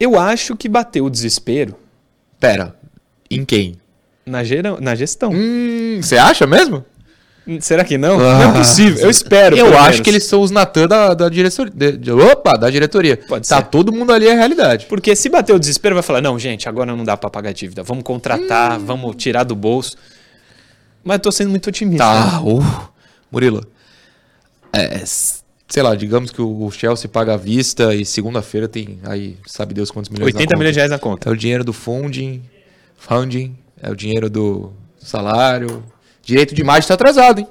[0.00, 1.76] Eu acho que bateu o desespero
[2.40, 2.74] Pera,
[3.30, 3.76] em quem?
[4.24, 5.30] na, gera, na gestão.
[5.34, 6.84] Hum, você acha mesmo?
[7.60, 8.20] Será que não?
[8.20, 8.38] Ah.
[8.46, 9.02] não é possível.
[9.02, 9.56] Eu espero.
[9.56, 10.00] Eu acho menos.
[10.00, 11.72] que eles são os Natan da, da diretoria.
[12.32, 13.16] opa, da diretoria.
[13.16, 13.64] Pode tá ser.
[13.64, 14.86] todo mundo ali é a realidade.
[14.86, 17.82] Porque se bater o desespero, vai falar: não, gente, agora não dá pra pagar dívida.
[17.82, 18.84] Vamos contratar, Hum.
[18.84, 19.96] vamos tirar do bolso.
[21.04, 22.04] Mas eu tô sendo muito otimista.
[22.04, 22.62] Tá, uh,
[23.30, 23.66] Murilo.
[24.72, 29.74] É, sei lá, digamos que o Chelsea paga à vista e segunda-feira tem aí, sabe
[29.74, 31.28] Deus quantos milhões 80 milhões de reais na conta.
[31.28, 32.42] É o dinheiro do funding,
[32.96, 35.82] funding, é o dinheiro do salário.
[36.22, 37.48] Direito de imagem tá atrasado, hein?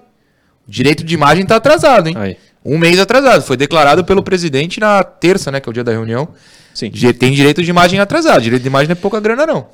[0.68, 2.16] Direito de imagem tá atrasado, hein?
[2.18, 2.38] Aí.
[2.64, 3.42] Um mês atrasado.
[3.42, 5.60] Foi declarado pelo presidente na terça, né?
[5.60, 6.30] Que é o dia da reunião.
[6.74, 6.90] Sim.
[6.92, 8.42] Tem direito de imagem atrasado.
[8.42, 9.68] Direito de imagem não é pouca grana, não.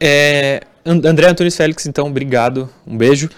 [0.00, 2.68] É, And- André Antunes Félix, então, obrigado.
[2.86, 3.30] Um beijo.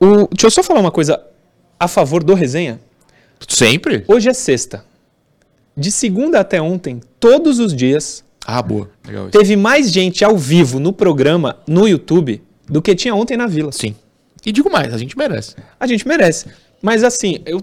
[0.00, 1.22] O, deixa eu só falar uma coisa
[1.78, 2.80] a favor do resenha.
[3.48, 4.04] Sempre?
[4.08, 4.84] Hoje é sexta.
[5.76, 8.90] De segunda até ontem, todos os dias, Ah, boa.
[9.06, 9.38] Legal isso.
[9.38, 13.72] teve mais gente ao vivo no programa, no YouTube, do que tinha ontem na Vila.
[13.72, 13.94] Sim.
[14.44, 15.56] E digo mais, a gente merece.
[15.78, 16.46] A gente merece.
[16.80, 17.60] Mas assim, eu.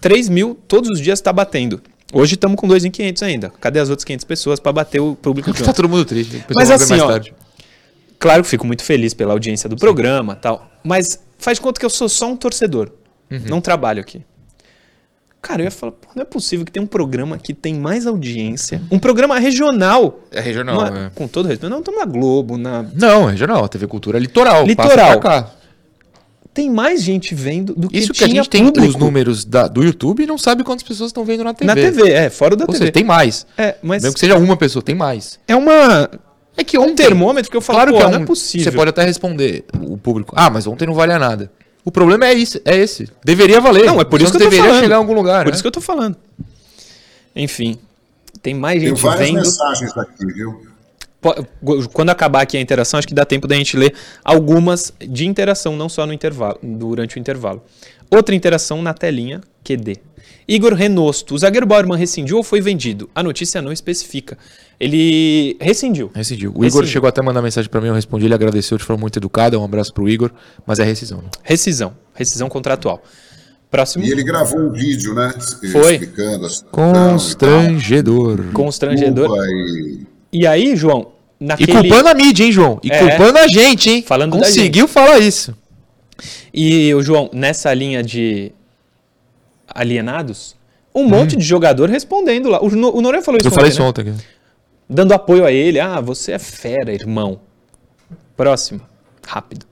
[0.00, 1.82] 3 mil todos os dias tá batendo.
[2.12, 3.50] Hoje estamos com 2.500 ainda.
[3.60, 6.42] Cadê as outras 500 pessoas para bater o público de Tá todo mundo triste.
[6.54, 7.34] Mas assim, mais ó, tarde.
[8.18, 10.70] Claro que fico muito feliz pela audiência do programa tal.
[10.82, 12.90] Mas faz de conta que eu sou só um torcedor.
[13.30, 13.42] Uhum.
[13.46, 14.22] Não trabalho aqui.
[15.40, 18.06] Cara, eu ia falar, pô, não é possível que tem um programa que tem mais
[18.06, 18.82] audiência.
[18.90, 20.20] Um programa regional.
[20.32, 21.10] É regional, Não é.
[21.14, 21.70] Com todo respeito.
[21.70, 22.84] Não, estamos na Globo, na.
[22.94, 23.64] Não, é regional.
[23.64, 24.66] A TV Cultura é litoral.
[24.66, 25.20] Litoral.
[26.52, 29.68] Tem mais gente vendo do que Isso que a gente tem público os números da-
[29.68, 31.66] do YouTube e não sabe quantas pessoas estão vendo na TV.
[31.66, 32.10] na TV.
[32.10, 32.78] É, fora da Ou TV.
[32.78, 33.46] seja, tem mais.
[33.56, 35.38] É, mas Mesmo que seja uma pessoa, tem mais.
[35.46, 36.10] é uma.
[36.56, 36.96] É que um ontem...
[36.96, 38.72] termômetro que eu falo, Claro que é não um, é possível.
[38.72, 40.34] Você pode até responder o público.
[40.36, 41.48] Ah, mas ontem não valia nada.
[41.84, 43.08] O problema é, isso, é esse.
[43.24, 43.86] Deveria valer.
[43.86, 44.82] Não, é por isso que deveria falando.
[44.82, 45.44] chegar em algum lugar.
[45.44, 45.54] Por né?
[45.54, 46.16] isso que eu tô falando.
[47.34, 47.78] Enfim,
[48.42, 49.36] tem mais Tem gente várias vendo.
[49.36, 50.68] mensagens aqui, viu?
[51.92, 55.76] Quando acabar aqui a interação, acho que dá tempo da gente ler algumas de interação,
[55.76, 57.62] não só no intervalo, durante o intervalo.
[58.10, 59.96] Outra interação na telinha, QD.
[60.46, 63.10] Igor Renosto, o zagueiro Bauerman rescindiu ou foi vendido?
[63.14, 64.38] A notícia não especifica.
[64.80, 66.10] Ele rescindiu.
[66.14, 66.50] Rescindiu.
[66.50, 66.86] O Igor Rescindiu.
[66.88, 69.58] chegou até a mandar mensagem pra mim, eu respondi, ele agradeceu de forma muito educada,
[69.58, 70.30] um abraço pro Igor,
[70.64, 71.18] mas é rescisão.
[71.18, 71.28] né?
[71.42, 71.94] Rescisão.
[72.14, 73.02] Rescisão contratual.
[73.70, 74.04] Próximo.
[74.04, 75.34] E ele gravou um vídeo, né?
[75.72, 75.94] Foi.
[75.94, 78.44] Explicando a Constrangedor.
[78.52, 79.26] Constrangedor.
[79.28, 81.08] Culpa e- E aí, João,
[81.40, 81.72] E naquele.
[81.72, 82.78] culpando a mídia, hein, João?
[82.82, 82.98] E É.
[82.98, 84.02] culpando a gente, hein?
[84.06, 85.54] Falando da Conseguiu falar isso.
[86.54, 88.52] E o João, nessa linha de
[89.68, 90.56] alienados,
[90.94, 92.62] um monte de jogador respondendo lá.
[92.62, 93.50] O, No- o Noronha falou isso Hum.
[93.50, 94.10] Eu falei isso ontem, né?
[94.12, 94.20] ontem.
[94.22, 94.37] aqui.
[94.88, 95.78] Dando apoio a ele.
[95.80, 97.40] Ah, você é fera, irmão.
[98.36, 98.80] Próximo.
[99.26, 99.66] Rápido.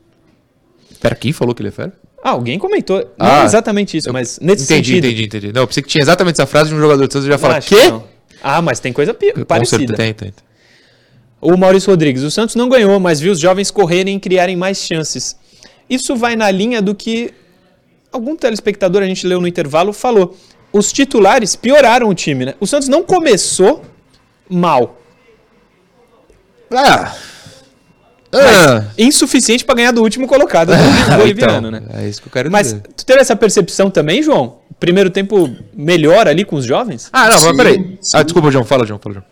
[1.01, 1.93] Pera, quem falou que ele é fera?
[2.23, 2.99] Ah, alguém comentou.
[3.19, 5.07] Não Ah, exatamente isso, mas nesse entendi, sentido.
[5.07, 5.53] entendi, entendi.
[5.53, 7.39] Não, eu pensei que tinha exatamente essa frase de um jogador de Santos e já
[7.39, 7.89] fala, Acho que quê?
[7.89, 8.05] não.
[8.43, 9.79] Ah, mas tem coisa pi- parecida.
[9.79, 10.33] certeza, tem, tem.
[11.41, 14.79] O Maurício Rodrigues, o Santos não ganhou, mas viu os jovens correrem e criarem mais
[14.79, 15.37] chances.
[15.89, 17.33] Isso vai na linha do que
[18.11, 20.37] algum telespectador, a gente leu no intervalo, falou.
[20.73, 22.55] Os titulares pioraram o time, né?
[22.59, 23.83] O Santos não começou
[24.49, 25.01] mal.
[26.71, 27.15] Ah,
[28.33, 28.85] mas ah.
[28.99, 31.83] insuficiente para ganhar do último colocado do boliviano, né?
[31.95, 32.83] É isso que eu quero Mas dizer.
[32.97, 34.59] tu teve essa percepção também, João?
[34.79, 37.09] Primeiro tempo melhor ali com os jovens?
[37.13, 37.99] Ah, não, mas Sim, peraí.
[38.01, 38.17] sim.
[38.17, 38.65] Ah, desculpa, João.
[38.65, 38.99] Fala, João.
[38.99, 39.25] Fala, João.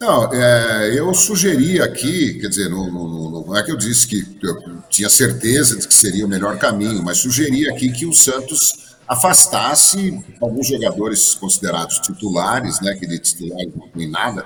[0.00, 4.06] Não, é, eu sugeri aqui, quer dizer, não, não- não- não é que eu disse
[4.06, 4.54] que eu
[4.88, 10.22] tinha certeza de que seria o melhor caminho, mas sugeri aqui que o Santos afastasse
[10.40, 14.44] alguns jogadores considerados titulares, né, que de titulares não tem nada,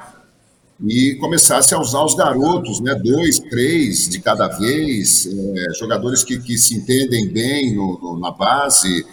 [0.85, 6.39] e começasse a usar os garotos, né, dois, três de cada vez, é, jogadores que,
[6.41, 9.07] que se entendem bem no- no- na base,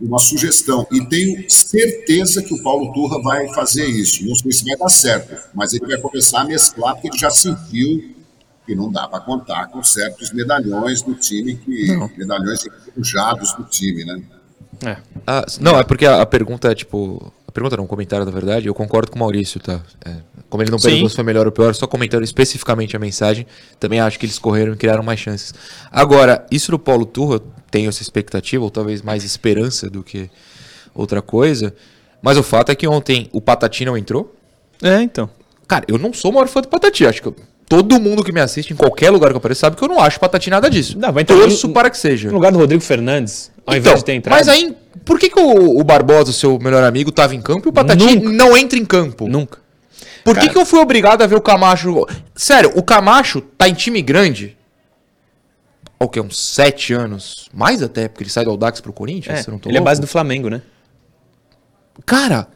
[0.00, 0.86] uma sugestão.
[0.92, 4.26] E tenho certeza que o Paulo Turra vai fazer isso.
[4.26, 7.30] Não sei se vai dar certo, mas ele vai começar a mesclar, porque ele já
[7.30, 8.12] sentiu
[8.66, 14.04] que não dá para contar com certos medalhões do time, que medalhões enferrujados do time,
[14.04, 14.22] né?
[14.84, 14.96] É.
[15.26, 17.32] Ah, não, é porque a, a pergunta é tipo.
[17.52, 18.66] Pergunta não, um comentário, na verdade.
[18.66, 19.80] Eu concordo com o Maurício, tá?
[20.04, 20.16] É,
[20.48, 23.46] como ele não perguntou se foi melhor ou pior, só comentando especificamente a mensagem,
[23.78, 25.52] também acho que eles correram e criaram mais chances.
[25.90, 30.30] Agora, isso do Paulo Turra, tenho essa expectativa, ou talvez mais esperança do que
[30.94, 31.74] outra coisa.
[32.20, 34.34] Mas o fato é que ontem o Patati não entrou.
[34.82, 35.28] É, então.
[35.68, 37.06] Cara, eu não sou o maior fã do Patati.
[37.06, 37.36] Acho que eu-
[37.68, 40.00] todo mundo que me assiste, em qualquer lugar que eu apareço, sabe que eu não
[40.00, 40.98] acho Patati nada disso.
[40.98, 42.28] Não, vai entrar Torço para que seja.
[42.28, 44.38] No lugar do Rodrigo Fernandes, ao Então, invés de ter entrado.
[44.38, 47.70] Mas aí, por que, que o, o Barbosa, seu melhor amigo, tava em campo e
[47.70, 48.28] o Patati Nunca.
[48.30, 49.28] não entra em campo?
[49.28, 49.58] Nunca.
[50.24, 50.52] Por que, Cara.
[50.52, 52.06] que eu fui obrigado a ver o Camacho?
[52.34, 54.56] Sério, o Camacho tá em time grande.
[55.98, 56.20] O que?
[56.20, 57.48] Uns sete anos?
[57.52, 59.38] Mais até, porque ele sai do Audax pro Corinthians?
[59.38, 59.84] É, ele é louco.
[59.84, 60.62] base do Flamengo, né?
[62.06, 62.48] Cara,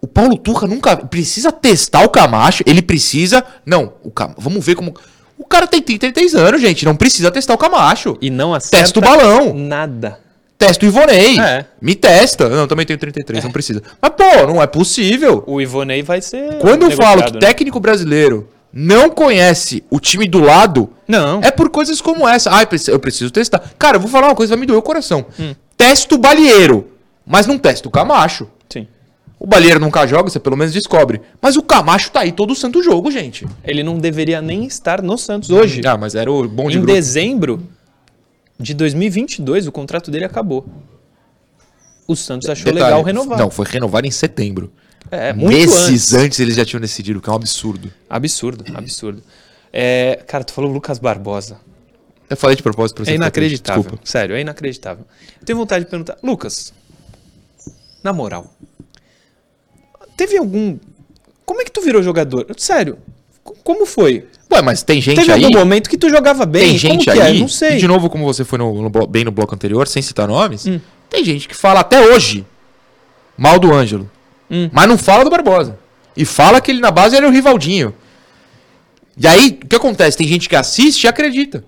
[0.00, 0.96] o Paulo Turra nunca.
[0.96, 2.62] Precisa testar o Camacho.
[2.66, 3.44] Ele precisa.
[3.64, 4.34] Não, o Cam...
[4.36, 4.94] vamos ver como.
[5.38, 6.84] O cara tem 33 anos, gente.
[6.84, 8.16] Não precisa testar o Camacho.
[8.20, 9.54] E não acerta Testa o balão.
[9.54, 10.20] nada.
[10.66, 11.40] Testa o Ivonei.
[11.40, 11.64] É.
[11.80, 12.48] Me testa.
[12.48, 13.82] Não, também tenho 33, não precisa.
[14.00, 15.42] Mas, pô, não é possível.
[15.46, 16.58] O Ivonei vai ser.
[16.58, 17.40] Quando eu falo que né?
[17.40, 21.40] técnico brasileiro não conhece o time do lado, Não.
[21.42, 22.50] é por coisas como essa.
[22.56, 23.60] Ah, eu preciso- testar.
[23.78, 25.26] Cara, eu vou falar uma coisa, vai me doer o coração.
[25.38, 25.54] Hum.
[25.76, 26.86] Testa o Balieiro,
[27.26, 28.46] mas não testa o Camacho.
[28.72, 28.86] Sim.
[29.38, 31.20] O Balieiro nunca joga, você pelo menos descobre.
[31.40, 33.46] Mas o Camacho tá aí todo santo jogo, gente.
[33.64, 35.82] Ele não deveria nem estar no Santos hoje.
[35.84, 36.94] Ah, mas era o bom de em grupo.
[36.94, 37.60] dezembro,
[38.58, 40.66] de 2022 o contrato dele acabou.
[42.06, 43.38] O Santos achou Detalhe, legal renovar.
[43.38, 44.72] Não, foi renovado em setembro.
[45.10, 46.12] é, muito Meses antes.
[46.14, 46.40] antes.
[46.40, 47.92] eles já tinham decidido, que é um absurdo.
[48.10, 49.22] Absurdo, absurdo.
[49.72, 51.58] É, cara, tu falou Lucas Barbosa.
[52.28, 53.12] Eu falei de propósito pra você.
[53.12, 53.82] É inacreditável.
[53.82, 54.06] Desculpa.
[54.06, 55.04] Sério, é inacreditável.
[55.40, 56.72] Eu tenho vontade de perguntar, Lucas,
[58.02, 58.52] na moral,
[60.16, 60.78] teve algum.
[61.44, 62.46] Como é que tu virou jogador?
[62.56, 62.98] Sério,
[63.44, 64.26] co- como foi?
[64.52, 65.44] Ué, mas tem gente Teve aí.
[65.44, 66.68] algum momento que tu jogava bem?
[66.70, 67.36] Tem gente que aí.
[67.38, 67.40] É?
[67.40, 67.76] Não sei.
[67.76, 70.28] e De novo, como você foi no, no blo- bem no bloco anterior, sem citar
[70.28, 70.80] nomes, Hum.
[71.08, 72.44] tem gente que fala até hoje
[73.36, 74.10] mal do Ângelo.
[74.50, 74.68] Hum.
[74.72, 75.78] Mas não fala do Barbosa.
[76.16, 77.94] E fala que ele na base era o Rivaldinho.
[79.16, 80.16] E aí, o que acontece?
[80.16, 81.64] Tem gente que assiste e acredita.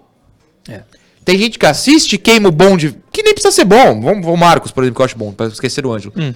[0.69, 0.83] É.
[1.25, 4.01] Tem gente que assiste, queima o bonde, que nem precisa ser bom.
[4.01, 6.13] Vamos o Marcos, por exemplo, que eu acho bom, pra esquecer do Ângelo.
[6.17, 6.35] Hum.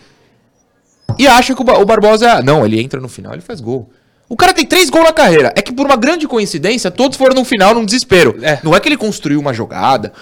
[1.19, 2.41] E acha que o, o Barbosa.
[2.43, 3.91] Não, ele entra no final, ele faz gol.
[4.29, 5.53] O cara tem três gols na carreira.
[5.57, 8.39] É que por uma grande coincidência, todos foram no final num desespero.
[8.43, 8.59] É.
[8.63, 10.13] Não é que ele construiu uma jogada,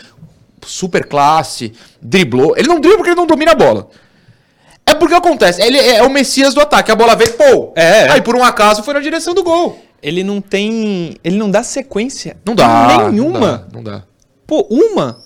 [0.64, 2.54] super classe, driblou.
[2.56, 3.88] Ele não dribla porque ele não domina a bola.
[4.84, 6.92] É porque acontece, ele é o Messias do ataque.
[6.92, 7.72] A bola veio, pô!
[7.74, 8.10] É, é.
[8.12, 9.82] Aí por um acaso foi na direção do gol.
[10.00, 11.16] Ele não tem.
[11.24, 12.36] Ele não dá sequência.
[12.44, 13.10] Não dá.
[13.10, 13.40] Nenhuma.
[13.40, 13.64] Não dá.
[13.72, 14.02] Não dá.
[14.46, 15.18] Pô, uma.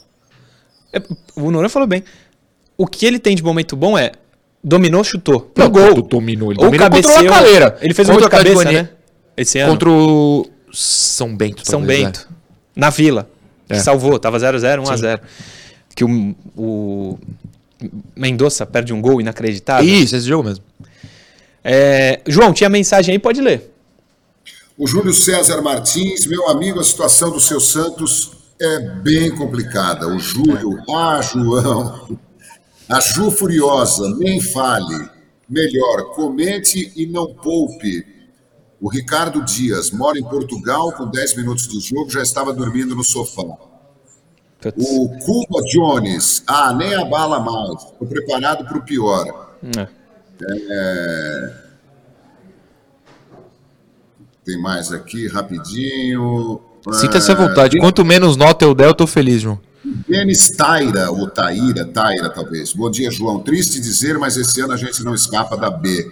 [0.91, 1.03] É,
[1.37, 2.03] o Noran falou bem.
[2.79, 4.13] O que ele tem de momento bom é.
[4.63, 5.41] Dominou, chutou.
[5.41, 5.95] Pro Não, gol.
[5.95, 6.53] do- dominou.
[6.53, 7.31] Ele Ou dominou contra o cabeceou.
[7.33, 7.79] Lacaleira.
[7.81, 8.91] Ele fez um Contra gol de cabeça, Goianiense.
[8.91, 8.97] né?
[9.37, 9.73] Esse ano.
[9.73, 11.63] Contra o São Bento.
[11.65, 12.29] São talvez, Bento.
[12.77, 13.29] Na Vila.
[13.67, 13.79] Que É.
[13.81, 14.19] salvou.
[14.19, 15.21] Tava 0x0, 1x0.
[15.95, 17.19] Que o, o
[18.15, 19.23] Mendonça perde um gol é.
[19.23, 19.89] inacreditável.
[19.89, 20.65] Isso, esse jogo mesmo.
[21.65, 23.73] É, João, tinha mensagem aí, pode ler.
[24.77, 30.07] O Júlio César Martins, meu amigo, a situação do seu Santos é bem complicada.
[30.09, 32.19] O Júlio, ah, João,
[32.91, 35.09] a Ju Furiosa, nem fale.
[35.49, 38.07] Melhor, comente e não poupe.
[38.81, 43.05] O Ricardo Dias mora em Portugal, com 10 minutos de jogo, já estava dormindo no
[43.05, 43.43] sofá.
[44.77, 47.83] O Cuba Jones, ah, nem abala mais.
[47.83, 49.57] Estou preparado para o pior.
[49.77, 49.89] É.
[54.45, 56.61] Tem mais aqui, rapidinho.
[56.93, 57.79] Sinta-se à Ah, vontade.
[57.79, 59.61] Quanto menos nota eu der, eu tô feliz, João.
[60.09, 62.73] Denis Taira, ou Taíra, Taira talvez.
[62.73, 63.41] Bom dia, João.
[63.41, 66.11] Triste dizer, mas esse ano a gente não escapa da B.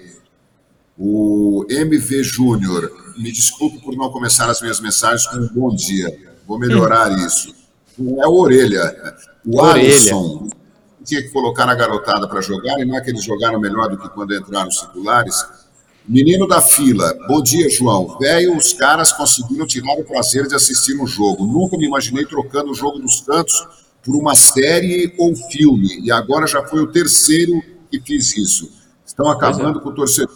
[0.98, 6.18] O MV Júnior, me desculpe por não começar as minhas mensagens com um bom dia.
[6.46, 7.54] Vou melhorar isso.
[7.96, 9.14] Não é a orelha.
[9.46, 9.88] O Orelha.
[9.88, 10.48] Alisson
[11.04, 13.96] tinha que colocar a garotada para jogar, e não é que eles jogaram melhor do
[13.96, 15.42] que quando entraram os titulares.
[16.08, 18.18] Menino da fila, bom dia, João.
[18.18, 21.44] Velho, os caras conseguiram tirar o prazer de assistir um jogo.
[21.44, 23.68] Nunca me imaginei trocando o jogo dos Santos
[24.02, 26.00] por uma série ou filme.
[26.02, 28.72] E agora já foi o terceiro que fiz isso.
[29.04, 30.34] Estão acabando com o torcedor.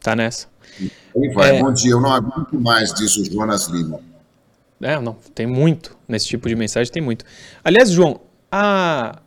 [0.00, 0.48] Tá nessa.
[0.80, 1.60] Aí vai, É.
[1.62, 1.92] bom dia.
[1.92, 4.00] Eu não aguento mais, diz o Jonas Lima.
[4.82, 5.96] É, não, tem muito.
[6.06, 7.24] Nesse tipo de mensagem tem muito.
[7.64, 8.20] Aliás, João,
[8.52, 9.18] a.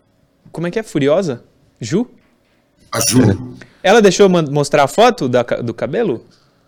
[0.52, 0.84] Como é que é?
[0.84, 1.44] Furiosa?
[1.82, 2.08] Ju?
[2.92, 3.56] A Ju.
[3.82, 6.20] Ela deixou mostrar a foto da do cabelo?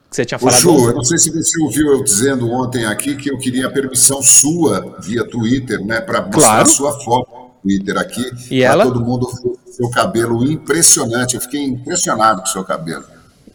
[0.09, 0.59] Que você tinha Ô, falado?
[0.59, 0.85] Ju, ontem?
[0.87, 4.21] eu não sei se você ouviu eu dizendo ontem aqui que eu queria a permissão
[4.21, 6.61] sua via Twitter, né, para mostrar Claro.
[6.63, 8.31] a sua foto no Twitter aqui.
[8.49, 8.83] E ela?
[8.83, 11.35] todo mundo ver o seu cabelo impressionante.
[11.35, 13.05] Eu fiquei impressionado com o seu cabelo.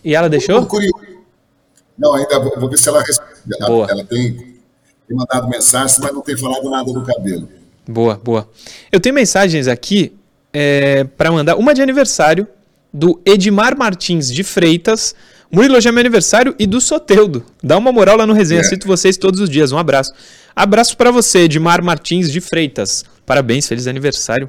[0.02, 0.60] E ela deixou?
[0.62, 0.94] Tô curioso.
[1.98, 3.30] Não, ainda vou, vou ver se ela responde.
[3.58, 3.86] Ela, Boa.
[3.90, 7.48] ela tem, tem mandado mensagens, mas não tem falado nada do cabelo.
[7.88, 8.48] Boa, boa.
[8.90, 10.14] Eu tenho mensagens aqui
[10.52, 11.56] é, para mandar.
[11.56, 12.46] Uma de aniversário
[12.92, 15.14] do Edmar Martins de Freitas.
[15.50, 17.44] Murilo, hoje é meu aniversário e do Soteudo.
[17.62, 18.60] Dá uma moral lá no resenha.
[18.60, 18.64] É.
[18.64, 19.72] Cito vocês todos os dias.
[19.72, 20.12] Um abraço.
[20.54, 23.04] Abraço para você, Edmar Martins de Freitas.
[23.24, 24.48] Parabéns, feliz aniversário.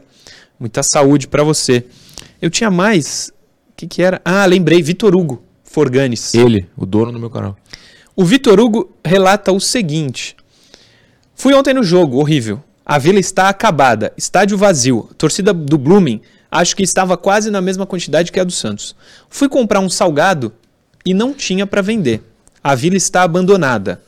[0.60, 1.84] Muita saúde para você.
[2.42, 3.32] Eu tinha mais.
[3.70, 4.22] O que, que era?
[4.24, 4.82] Ah, lembrei.
[4.82, 6.34] Vitor Hugo Forganes.
[6.34, 7.56] Ele, o dono do meu canal.
[8.16, 10.36] O Vitor Hugo relata o seguinte:
[11.36, 12.64] Fui ontem no jogo, horrível.
[12.84, 15.10] A vila está acabada, estádio vazio.
[15.18, 16.22] Torcida do Blooming,
[16.52, 18.96] acho que estava quase na mesma quantidade que a do Santos.
[19.30, 20.54] Fui comprar um salgado
[21.06, 22.22] e não tinha para vender.
[22.64, 24.02] A vila está abandonada.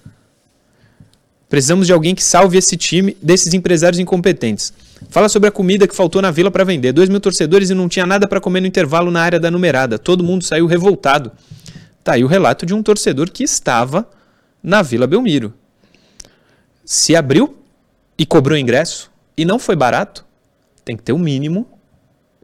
[1.49, 4.71] Precisamos de alguém que salve esse time desses empresários incompetentes.
[5.09, 6.91] Fala sobre a comida que faltou na vila para vender.
[6.91, 9.97] Dois mil torcedores e não tinha nada para comer no intervalo na área da numerada.
[9.97, 11.31] Todo mundo saiu revoltado.
[12.03, 14.07] Tá aí o relato de um torcedor que estava
[14.61, 15.53] na Vila Belmiro.
[16.85, 17.57] Se abriu
[18.17, 20.25] e cobrou ingresso e não foi barato,
[20.83, 21.67] tem que ter o um mínimo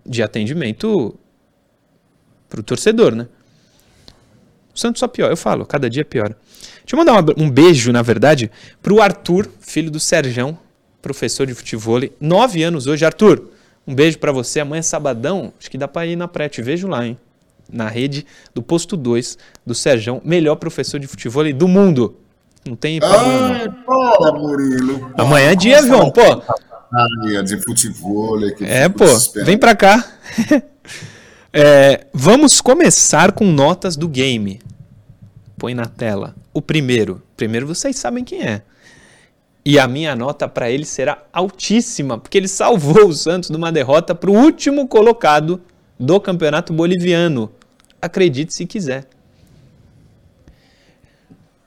[0.06, 1.16] de atendimento
[2.50, 3.28] para o torcedor, né?
[4.74, 6.38] O Santos só pior, eu falo, cada dia piora.
[6.82, 8.52] Deixa eu mandar uma- um beijo, na verdade,
[8.82, 10.58] pro Arthur, filho do Serjão,
[11.02, 13.06] professor de futebol, nove anos hoje.
[13.06, 13.50] Arthur,
[13.88, 14.60] um beijo pra você.
[14.60, 17.18] Amanhã é sabadão, acho que dá pra ir na pré, te vejo lá, hein?
[17.72, 22.18] Na rede do posto 2 do Serjão, melhor professor de futebol do mundo.
[22.68, 23.48] Não tem problema.
[23.50, 23.56] não.
[23.56, 25.12] Ai, para, Murilo.
[25.18, 26.22] Amanhã é dia, João, pô.
[26.90, 28.40] Praia de futebol.
[28.62, 29.06] É, pô,
[29.44, 30.04] vem pra cá.
[31.52, 34.62] é, vamos começar com notas do game.
[35.58, 36.36] Põe na tela.
[36.54, 37.22] O primeiro.
[37.36, 38.62] Primeiro vocês sabem quem é.
[39.64, 43.72] E a minha nota para ele será altíssima, porque ele salvou o Santos de uma
[43.72, 45.60] derrota para o último colocado
[46.00, 47.52] do Campeonato Boliviano.
[48.00, 49.08] Acredite se quiser.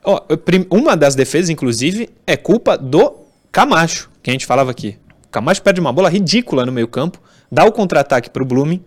[0.05, 0.23] Ó,
[0.71, 3.17] uma das defesas, inclusive, é culpa do
[3.51, 4.97] Camacho, que a gente falava aqui.
[5.31, 7.21] Camacho perde uma bola ridícula no meio-campo,
[7.51, 8.83] dá o contra-ataque para o Blooming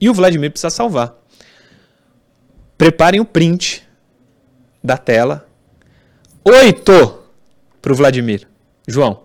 [0.00, 1.14] e o Vladimir precisa salvar.
[2.76, 3.86] Preparem o print
[4.82, 5.46] da tela.
[6.44, 7.18] Oito
[7.80, 8.48] para o Vladimir.
[8.86, 9.22] João.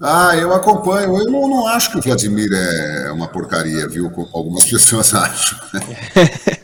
[0.00, 1.16] Ah, eu acompanho.
[1.16, 4.10] Eu não, não, acho que o Vladimir é uma porcaria, viu?
[4.10, 5.58] Como algumas pessoas acham.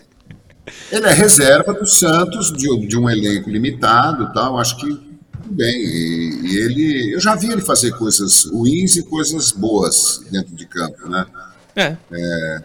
[0.91, 4.59] Ele é reserva do Santos, de, de um elenco limitado tal.
[4.59, 5.06] Acho que
[5.47, 5.75] tudo bem.
[5.75, 7.15] E, e, ele.
[7.15, 11.27] Eu já vi ele fazer coisas ruins e coisas boas dentro de campo, né?
[11.75, 11.97] É.
[12.11, 12.59] é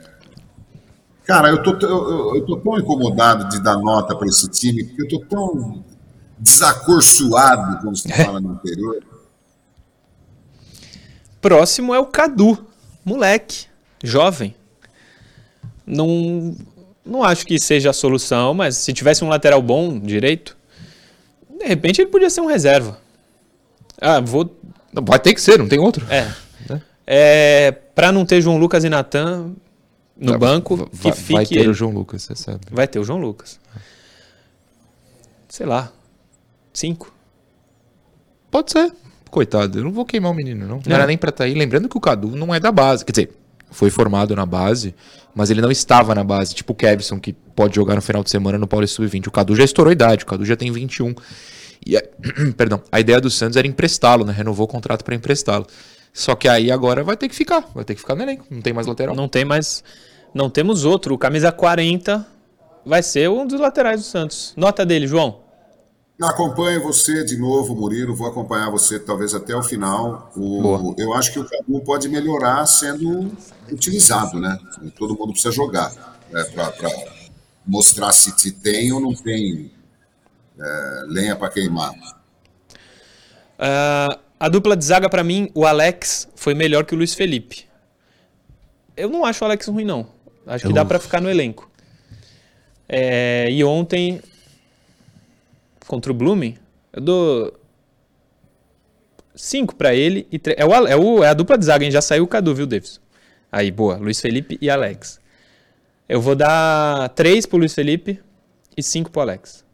[1.25, 5.03] cara, eu tô, eu, eu tô tão incomodado de dar nota para esse time, porque
[5.03, 5.83] eu tô tão
[6.37, 9.01] desacorçoado, como se fala no interior.
[11.39, 12.57] Próximo é o Cadu,
[13.05, 13.65] moleque,
[14.03, 14.55] jovem.
[15.85, 16.55] Não,
[17.05, 20.55] não acho que seja a solução, mas se tivesse um lateral bom, direito,
[21.61, 22.99] de repente ele podia ser um reserva.
[23.99, 24.55] Ah, vou.
[24.91, 26.05] Não, vai ter que ser, não tem outro.
[26.09, 26.31] É.
[26.69, 26.81] Né?
[27.05, 29.53] é para não ter João Lucas e Natan
[30.17, 31.33] no banco, vai, que fique.
[31.33, 31.69] Vai ter ele.
[31.69, 32.59] o João Lucas, você sabe.
[32.69, 33.59] Vai ter o João Lucas.
[35.49, 35.91] Sei lá.
[36.73, 37.13] Cinco.
[38.49, 38.93] Pode ser.
[39.29, 40.75] Coitado, eu não vou queimar o menino, não.
[40.75, 41.53] Não, não era nem pra estar tá aí.
[41.53, 43.05] Lembrando que o Cadu não é da base.
[43.05, 43.31] Quer dizer,
[43.71, 44.93] foi formado na base,
[45.35, 46.53] mas ele não estava na base.
[46.53, 49.27] Tipo o Kevson, que pode jogar no final de semana no Paulista Sub-20.
[49.27, 51.13] O Cadu já estourou a idade, o Cadu já tem 21.
[51.85, 52.03] E a,
[52.55, 54.33] perdão, a ideia do Santos era emprestá-lo, né?
[54.33, 55.65] Renovou o contrato para emprestá-lo.
[56.13, 58.45] Só que aí agora vai ter que ficar, vai ter que ficar no elenco.
[58.49, 59.15] Não tem mais lateral.
[59.15, 59.83] Não tem mais.
[60.33, 61.15] Não temos outro.
[61.15, 62.25] O camisa 40
[62.85, 64.53] vai ser um dos laterais do Santos.
[64.57, 65.41] Nota dele, João.
[66.21, 68.15] Acompanho você de novo, Murilo.
[68.15, 70.31] Vou acompanhar você talvez até o final.
[70.35, 73.31] O, eu acho que o Cadu pode melhorar sendo
[73.71, 74.59] utilizado, né?
[74.97, 75.91] Todo mundo precisa jogar
[76.29, 76.43] né?
[76.53, 76.73] para
[77.65, 79.71] mostrar se te tem ou não tem
[80.59, 81.91] é, lenha para queimar.
[83.57, 87.65] Uh, a dupla de zaga, para mim, o Alex foi melhor que o Luiz Felipe.
[88.95, 90.07] Eu não acho o Alex ruim, não.
[90.45, 91.69] Acho que dá para ficar no elenco.
[92.87, 94.21] É, e ontem
[95.91, 96.55] contra o Blooming,
[96.93, 97.59] eu dou
[99.35, 101.91] 5 para ele e é, o, é, o, é a dupla de zaga, hein?
[101.91, 103.01] Já saiu o Cadu, viu, Davis?
[103.51, 103.97] Aí, boa.
[103.97, 105.19] Luiz Felipe e Alex.
[106.07, 108.21] Eu vou dar 3 pro Luiz Felipe
[108.77, 109.65] e 5 pro Alex.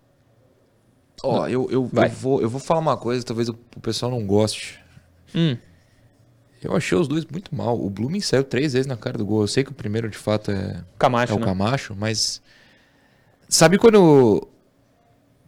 [1.22, 4.12] Ó, oh, eu, eu, eu, vou, eu vou falar uma coisa, talvez o, o pessoal
[4.12, 4.80] não goste.
[5.36, 5.56] Hum.
[6.64, 7.80] Eu achei os dois muito mal.
[7.80, 9.42] O Blooming saiu três vezes na cara do gol.
[9.42, 11.46] Eu sei que o primeiro, de fato, é, Camacho, é o né?
[11.46, 12.42] Camacho, mas.
[13.48, 14.48] Sabe quando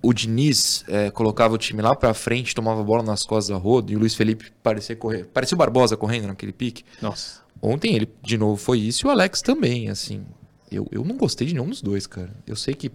[0.02, 3.62] o Diniz é, colocava o time lá pra frente, tomava a bola nas costas da
[3.62, 5.26] roda e o Luiz Felipe parecia correr.
[5.26, 6.84] Parecia o Barbosa correndo naquele pique.
[7.02, 7.41] Nossa.
[7.62, 10.26] Ontem ele, de novo, foi isso e o Alex também, assim.
[10.72, 12.32] Eu, eu não gostei de nenhum dos dois, cara.
[12.47, 12.91] Eu sei que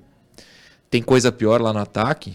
[0.89, 2.35] tem coisa pior lá no ataque.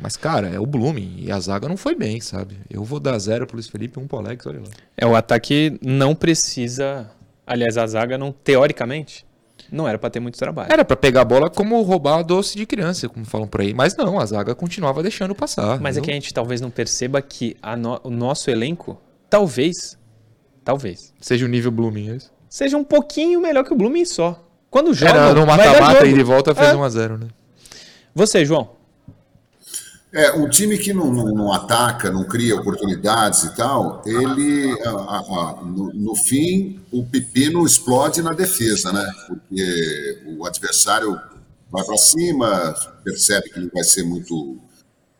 [0.00, 1.16] Mas, cara, é o Blooming.
[1.18, 2.56] E a zaga não foi bem, sabe?
[2.68, 4.68] Eu vou dar zero pro Luiz Felipe e um pro Alex, olha lá.
[4.96, 7.10] É, o ataque não precisa.
[7.46, 9.26] Aliás, a zaga não, teoricamente,
[9.70, 10.72] não era para ter muito trabalho.
[10.72, 13.74] Era para pegar a bola como roubar doce de criança, como falam por aí.
[13.74, 15.80] Mas não, a zaga continuava deixando passar.
[15.80, 19.98] Mas é que a gente talvez não perceba que no, o nosso elenco, talvez,
[20.64, 21.12] talvez.
[21.20, 22.32] Seja o nível Blooming, é isso?
[22.48, 24.40] Seja um pouquinho melhor que o Blooming só.
[24.70, 26.74] Quando joga, Era no mata-mata e de volta fez é.
[26.74, 27.28] 1x0, né?
[28.14, 28.73] Você, João.
[30.14, 34.90] É, um time que não, não, não, ataca, não cria oportunidades e tal, ele, a,
[34.90, 39.12] a, no, no, fim, o pepino explode na defesa, né?
[39.26, 41.20] Porque o adversário
[41.68, 44.56] vai para cima, percebe que ele vai ser muito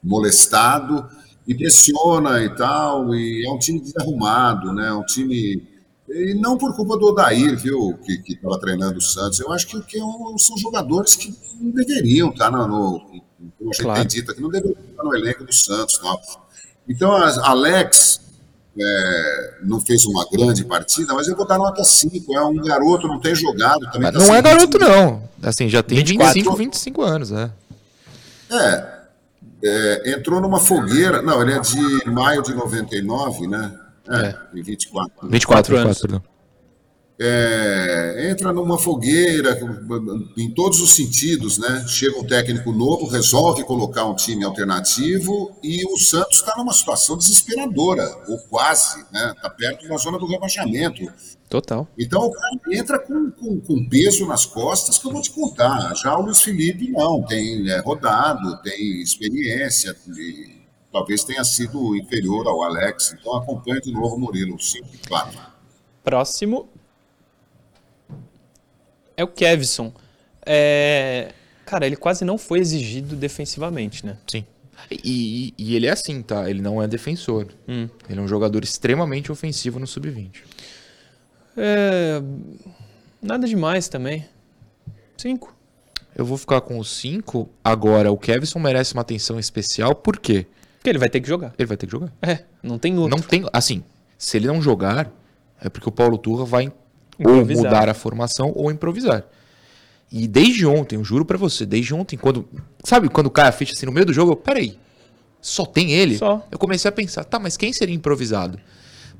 [0.00, 1.08] molestado
[1.44, 4.86] e pressiona e tal, e é um time desarrumado, né?
[4.86, 5.74] É um time
[6.08, 9.40] e não por culpa do Odair, viu, que estava treinando o Santos.
[9.40, 13.22] Eu acho que, que são jogadores que não deveriam estar no, no,
[13.58, 14.00] como a claro.
[14.00, 16.00] tem dito aqui, não deveria estar no elenco do Santos.
[16.02, 16.18] Não.
[16.88, 18.20] Então, a Alex
[18.78, 22.34] é, não fez uma grande partida, mas eu vou dar nota 5.
[22.34, 23.90] É um garoto, não tem jogado.
[23.92, 25.28] Também tá não é garoto, não.
[25.42, 27.50] Assim, já tem 24, 25, 25 anos, é.
[28.50, 28.94] É,
[29.64, 31.22] é, entrou numa fogueira.
[31.22, 33.72] Não, ele é de maio de 99, né?
[34.08, 34.36] É, é.
[34.52, 35.28] 24.
[35.28, 36.33] 24, 24 anos.
[37.18, 39.56] É, entra numa fogueira,
[40.36, 41.84] em todos os sentidos, né?
[41.86, 47.16] Chega um técnico novo, resolve colocar um time alternativo e o Santos está numa situação
[47.16, 49.32] desesperadora, ou quase, né?
[49.36, 51.06] Está perto da zona do rebaixamento.
[51.48, 51.86] Total.
[51.96, 55.94] Então o cara entra com, com, com, peso nas costas que eu vou te contar.
[55.94, 62.48] Já o Luiz Felipe não, tem é, rodado, tem experiência, e talvez tenha sido inferior
[62.48, 63.14] ao Alex.
[63.20, 65.38] Então acompanha de novo o Murilo, 5 e 4.
[66.02, 66.68] Próximo,
[69.16, 69.92] é o Kevson.
[70.44, 71.32] É...
[71.64, 74.16] Cara, ele quase não foi exigido defensivamente, né?
[74.30, 74.44] Sim.
[74.90, 76.48] E, e, ele é assim, tá?
[76.48, 77.48] Ele não é defensor.
[77.66, 77.88] Hum.
[78.08, 80.42] Ele é um jogador extremamente ofensivo no sub-20.
[81.56, 82.20] É...
[83.22, 84.26] Nada demais também.
[85.16, 85.54] Cinco.
[86.14, 87.48] Eu vou ficar com os cinco.
[87.62, 90.46] Agora, o Kevson merece uma atenção especial, por quê?
[90.76, 91.54] Porque ele vai ter que jogar.
[91.58, 92.12] Ele vai ter que jogar.
[92.20, 93.16] É, não tem outro.
[93.16, 93.44] Não tem.
[93.52, 93.82] Assim,
[94.18, 95.10] se ele não jogar,
[95.60, 96.70] é porque o Paulo Turra vai
[97.18, 99.24] ou mudar a formação ou improvisar.
[100.10, 102.48] E desde ontem, eu juro para você, desde ontem, quando.
[102.84, 104.32] Sabe quando cai a ficha assim no meio do jogo?
[104.32, 104.78] Eu, peraí,
[105.40, 106.16] só tem ele?
[106.16, 106.46] Só.
[106.50, 108.58] Eu comecei a pensar, tá, mas quem seria improvisado?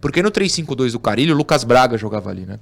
[0.01, 2.59] Porque no 3-5-2 do Carilho, o Lucas Braga jogava ali, né?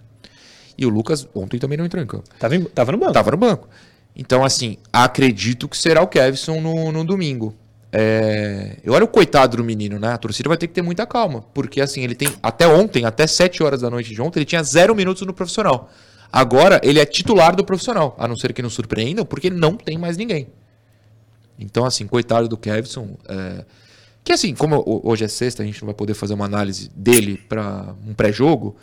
[0.79, 2.25] E o Lucas ontem também não entrou em campo.
[2.39, 3.13] Tava, em, tava no banco.
[3.13, 3.69] Tava no banco.
[4.17, 7.55] Então, assim, acredito que será o Kevson no, no domingo.
[7.93, 8.79] É...
[8.83, 10.13] Eu olho o coitado do menino, né?
[10.13, 11.45] A torcida vai ter que ter muita calma.
[11.53, 12.29] Porque, assim, ele tem.
[12.43, 15.91] Até ontem, até 7 horas da noite de ontem, ele tinha zero minutos no profissional.
[16.33, 18.17] Agora, ele é titular do profissional.
[18.19, 20.49] A não ser que não surpreendam, porque não tem mais ninguém.
[21.59, 23.17] Então, assim, coitado do Kevson.
[23.29, 23.65] É...
[24.25, 27.37] Que, assim, como hoje é sexta, a gente não vai poder fazer uma análise dele
[27.37, 28.77] para um pré-jogo.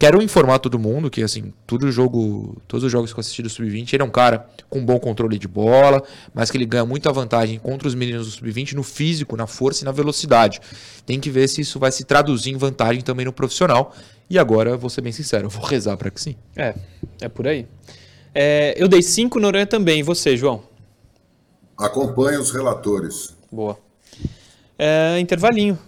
[0.00, 3.50] Quero informar todo mundo que, assim, todo jogo, todos os jogos que eu assisti do
[3.50, 7.12] Sub-20, ele é um cara com bom controle de bola, mas que ele ganha muita
[7.12, 10.58] vantagem contra os meninos do Sub-20 no físico, na força e na velocidade.
[11.04, 13.94] Tem que ver se isso vai se traduzir em vantagem também no profissional.
[14.30, 16.34] E agora, vou ser bem sincero, eu vou rezar para que sim.
[16.56, 16.74] É,
[17.20, 17.66] é por aí.
[18.34, 20.00] É, eu dei 5 Noronha também.
[20.00, 20.62] E você, João?
[21.76, 23.36] Acompanha os relatores.
[23.52, 23.78] Boa.
[24.78, 25.78] É, intervalinho.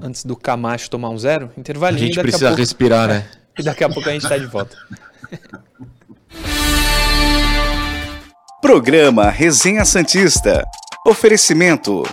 [0.00, 2.04] Antes do Camacho tomar um zero, intervalinho.
[2.04, 2.60] A gente precisa a pouco...
[2.60, 3.28] respirar, né?
[3.58, 4.76] E daqui a pouco a gente está de volta.
[8.62, 10.64] Programa Resenha Santista.
[11.04, 12.04] Oferecimento.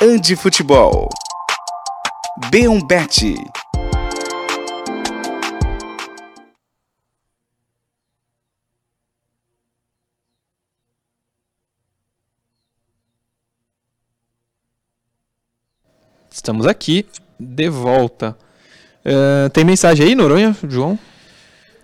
[0.00, 1.08] Andi Futebol.
[2.50, 3.36] B1Bet.
[16.30, 17.06] Estamos aqui
[17.38, 18.36] de volta.
[19.06, 20.98] Uh, tem mensagem aí, Noronha, João?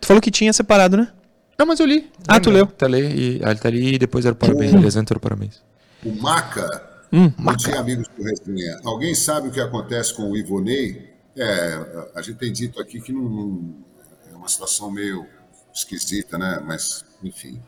[0.00, 1.08] Tu falou que tinha separado, né?
[1.56, 2.10] Não, mas eu li.
[2.26, 2.66] Ah, tu leu?
[2.66, 4.74] Tá ali, e, ah, tá ali e depois era o parabéns.
[4.74, 5.62] Eles entram parabéns.
[6.04, 8.80] O Maca, hum, não tinha amigos do Resenha.
[8.84, 11.12] Alguém sabe o que acontece com o Ivonei?
[11.36, 13.74] É, a gente tem dito aqui que não, não,
[14.32, 15.24] é uma situação meio
[15.72, 16.60] esquisita, né?
[16.66, 17.60] Mas, enfim.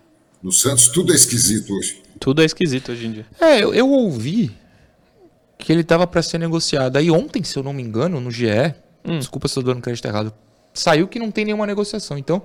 [0.43, 2.03] No Santos tudo é esquisito hoje.
[2.19, 3.27] Tudo é esquisito hoje em dia.
[3.41, 4.53] É, eu, eu ouvi
[5.57, 6.97] que ele tava para ser negociado.
[6.97, 8.75] Aí ontem, se eu não me engano, no GE,
[9.05, 9.19] Hum.
[9.19, 10.33] Desculpa se eu tô dando crédito errado.
[10.73, 12.17] Saiu que não tem nenhuma negociação.
[12.19, 12.43] Então,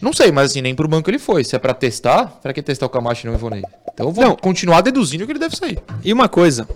[0.00, 1.44] não sei, mas assim, nem pro banco ele foi.
[1.44, 3.62] Se é pra testar, pra que testar o Camacho e não o Ivonei?
[3.92, 4.36] Então eu vou não.
[4.36, 5.78] continuar deduzindo que ele deve sair.
[6.04, 6.68] E uma coisa.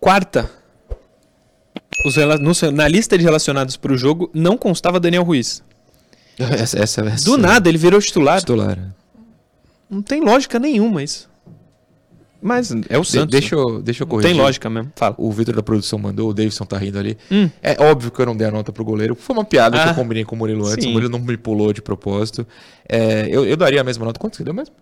[0.00, 0.50] Quarta.
[2.04, 5.62] Os, no, na lista de relacionados pro jogo não constava Daniel Ruiz.
[6.38, 8.38] Essa, essa, essa, Do nada, ele virou titular.
[8.38, 8.78] Titular.
[9.90, 11.28] Não tem lógica nenhuma isso.
[12.40, 13.26] Mas é o Santos.
[13.26, 14.32] De, deixa, eu, deixa eu corrigir.
[14.32, 14.92] Tem lógica mesmo.
[14.94, 15.14] Fala.
[15.18, 17.18] O Vitor da produção mandou, o Davidson tá rindo ali.
[17.30, 17.50] Hum.
[17.62, 19.14] É óbvio que eu não dei a nota pro goleiro.
[19.14, 20.84] Foi uma piada ah, que eu combinei com o Murilo antes.
[20.84, 20.90] Sim.
[20.90, 22.46] O Murilo não me pulou de propósito.
[22.88, 24.20] É, eu, eu daria a mesma nota.
[24.20, 24.74] Quanto você deu mesmo?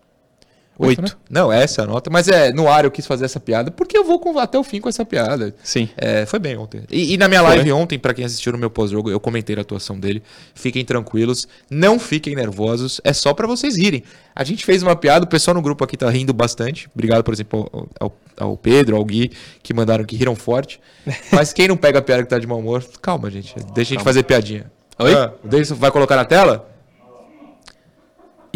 [0.78, 1.02] Oito.
[1.02, 1.08] Né?
[1.30, 2.10] Não, essa é a nota.
[2.10, 4.64] Mas é, no ar eu quis fazer essa piada, porque eu vou com, até o
[4.64, 5.54] fim com essa piada.
[5.62, 5.88] Sim.
[5.96, 6.82] É, foi bem ontem.
[6.90, 7.50] E, e na minha foi.
[7.56, 10.22] live ontem, para quem assistiu no meu pós-jogo, eu comentei a atuação dele.
[10.54, 14.02] Fiquem tranquilos, não fiquem nervosos, é só para vocês irem.
[14.34, 16.88] A gente fez uma piada, o pessoal no grupo aqui tá rindo bastante.
[16.94, 20.78] Obrigado, por exemplo, ao, ao, Pedro, ao Gui, que mandaram que riram forte.
[21.32, 23.54] Mas quem não pega a piada que tá de mau humor, calma, gente.
[23.74, 24.70] Deixa a gente fazer piadinha.
[24.98, 25.14] Oi?
[25.14, 26.75] Ah, o Deison vai colocar na tela?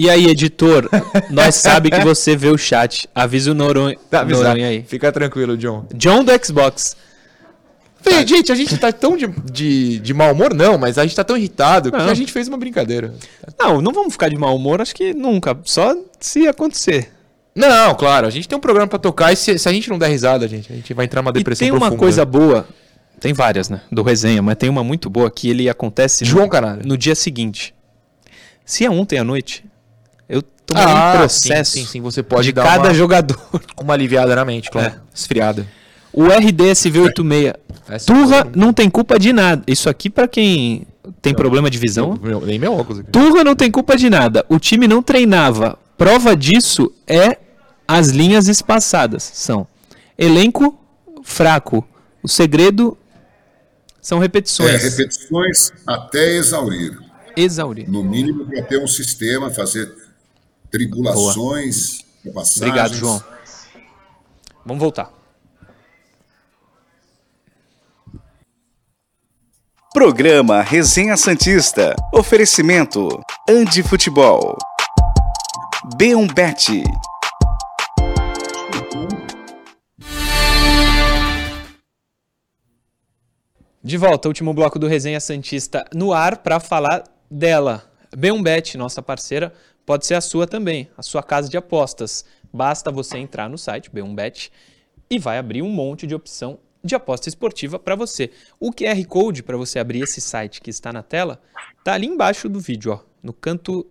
[0.00, 0.88] E aí, editor,
[1.28, 3.06] nós sabe que você vê o chat.
[3.14, 4.82] Avisa o Noronha, tá, Noronha aí.
[4.82, 5.84] Fica tranquilo, John.
[5.92, 6.96] John do Xbox.
[8.02, 8.24] Tá.
[8.24, 11.22] Gente, a gente tá tão de, de, de, mau humor, não, mas a gente tá
[11.22, 11.98] tão irritado não.
[11.98, 13.12] que a gente fez uma brincadeira.
[13.58, 15.54] Não, não vamos ficar de mau humor, acho que nunca.
[15.64, 17.12] Só se acontecer.
[17.54, 19.98] Não, claro, a gente tem um programa para tocar e se, se, a gente não
[19.98, 21.94] der risada, gente, a gente vai entrar numa depressão e tem profunda.
[21.94, 22.66] uma coisa boa,
[23.20, 26.88] tem várias, né, do resenha, mas tem uma muito boa que ele acontece João no,
[26.88, 27.74] no dia seguinte.
[28.64, 29.62] Se é ontem à noite,
[30.70, 33.38] eu tomaria ah, um processo sim, sim, sim, você pode de cada uma, jogador.
[33.80, 34.88] Uma aliviada na mente, claro.
[34.88, 34.94] É.
[35.14, 35.66] Esfriada.
[36.12, 37.54] O RDSV86.
[38.06, 39.62] Turra não tem culpa de nada.
[39.66, 40.86] Isso aqui para quem
[41.22, 42.18] tem problema de visão?
[42.20, 43.10] Meu- nem meu óculos aqui.
[43.10, 44.44] Turra não tem culpa de nada.
[44.48, 45.78] O time não treinava.
[45.96, 47.36] Prova disso é
[47.86, 49.22] as linhas espaçadas.
[49.22, 49.66] São
[50.18, 50.78] elenco
[51.22, 51.86] fraco.
[52.22, 52.96] O segredo
[54.00, 54.82] são É, repetições.
[54.82, 56.98] repetições até exaurir.
[57.36, 57.88] Exaurir.
[57.88, 59.92] No mínimo, para ter um sistema, fazer
[60.70, 62.56] tribulações, passagens.
[62.56, 63.22] Obrigado, João.
[64.64, 65.12] Vamos voltar.
[69.92, 71.96] Programa Resenha Santista.
[72.14, 73.08] Oferecimento
[73.48, 74.56] Andi Futebol.
[75.96, 76.84] B1 Bet.
[83.82, 87.90] De volta, último bloco do Resenha Santista no ar para falar dela.
[88.16, 89.52] B1Bet, nossa parceira,
[89.90, 92.24] pode ser a sua também, a sua casa de apostas.
[92.52, 94.52] Basta você entrar no site B1Bet
[95.10, 98.30] e vai abrir um monte de opção de aposta esportiva para você.
[98.60, 101.42] O QR Code para você abrir esse site que está na tela
[101.82, 103.84] tá ali embaixo do vídeo, ó, no canto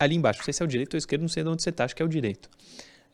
[0.00, 0.40] ali embaixo.
[0.40, 1.94] Não sei se é o direito ou esquerdo, não sei de onde você tá, acho
[1.94, 2.50] que é o direito.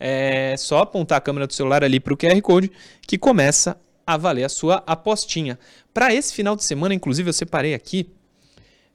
[0.01, 2.73] É só apontar a câmera do celular ali para o QR Code
[3.07, 5.59] que começa a valer a sua apostinha.
[5.93, 8.09] Para esse final de semana, inclusive, eu separei aqui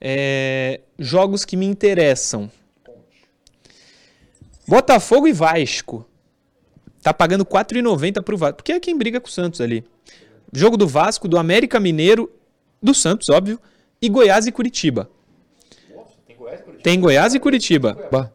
[0.03, 2.49] é, jogos que me interessam.
[4.68, 6.05] Botafogo e Vasco.
[7.01, 8.57] Tá pagando 4,90 pro Vasco.
[8.57, 9.84] Porque é quem briga com o Santos ali.
[10.53, 12.32] Jogo do Vasco, do América Mineiro,
[12.82, 13.59] do Santos, óbvio,
[14.01, 15.09] e Goiás e Curitiba.
[16.84, 17.97] Tem Goiás e Curitiba.
[18.12, 18.30] Bah,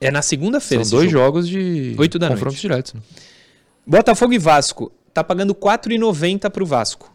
[0.00, 0.84] É na segunda-feira.
[0.84, 1.24] São dois jogo.
[1.24, 2.60] jogos de Oito da confrontos noite.
[2.62, 2.94] diretos.
[2.94, 3.00] né?
[3.86, 7.12] Botafogo e Vasco tá pagando 4,90 pro Vasco.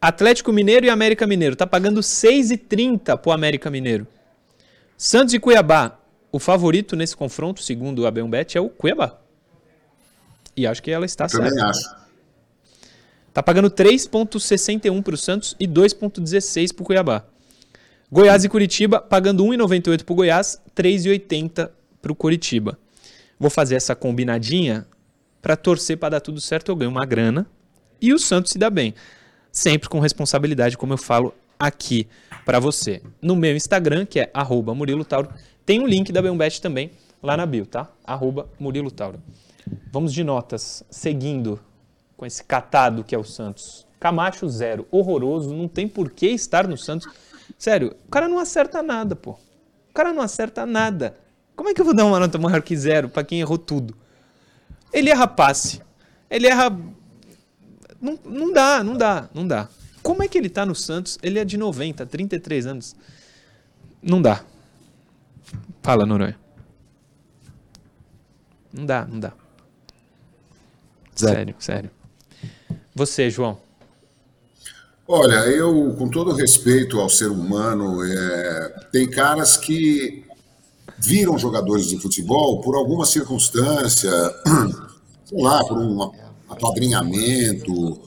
[0.00, 4.06] Atlético Mineiro e América Mineiro tá pagando 6,30 pro América Mineiro.
[4.96, 5.98] Santos e Cuiabá,
[6.32, 9.18] o favorito nesse confronto, segundo a Bet, é o Cuiabá.
[10.56, 11.66] E acho que ela está Também certa.
[11.66, 12.02] acho.
[13.32, 17.24] Tá pagando 3,61 pro Santos e 2,16 pro Cuiabá.
[18.10, 21.70] Goiás e Curitiba pagando 1,98 pro Goiás, 3,80
[22.00, 22.78] pro Curitiba.
[23.38, 24.86] Vou fazer essa combinadinha
[25.40, 27.46] para torcer para dar tudo certo, eu ganho uma grana
[28.00, 28.94] e o Santos se dá bem.
[29.50, 32.06] Sempre com responsabilidade, como eu falo aqui
[32.44, 33.00] para você.
[33.20, 35.30] No meu Instagram, que é arroba Murilo Tauro,
[35.64, 36.90] tem um link da Bembet também
[37.22, 37.88] lá na bio, tá?
[38.04, 39.22] Arroba Murilo Tauro.
[39.92, 41.60] Vamos de notas, seguindo
[42.16, 43.86] com esse catado que é o Santos.
[44.00, 47.08] Camacho zero, horroroso, não tem por que estar no Santos.
[47.56, 49.32] Sério, o cara não acerta nada, pô.
[49.90, 51.16] O cara não acerta nada.
[51.54, 53.96] Como é que eu vou dar uma nota maior que zero pra quem errou tudo?
[54.92, 55.80] Ele erra passe.
[56.28, 56.76] Ele erra.
[58.00, 59.68] Não, não dá, não dá, não dá.
[60.02, 61.18] Como é que ele tá no Santos?
[61.22, 62.96] Ele é de 90, 33 anos.
[64.02, 64.44] Não dá.
[65.82, 66.36] Fala, Noronha.
[68.72, 69.32] Não dá, não dá.
[71.18, 71.34] Zero.
[71.34, 71.90] Sério, sério.
[72.94, 73.58] Você, João.
[75.06, 80.24] Olha, eu, com todo respeito ao ser humano, é, tem caras que
[80.98, 84.10] viram jogadores de futebol por alguma circunstância,
[85.26, 86.12] sei lá, por um
[86.48, 88.00] apadrinhamento,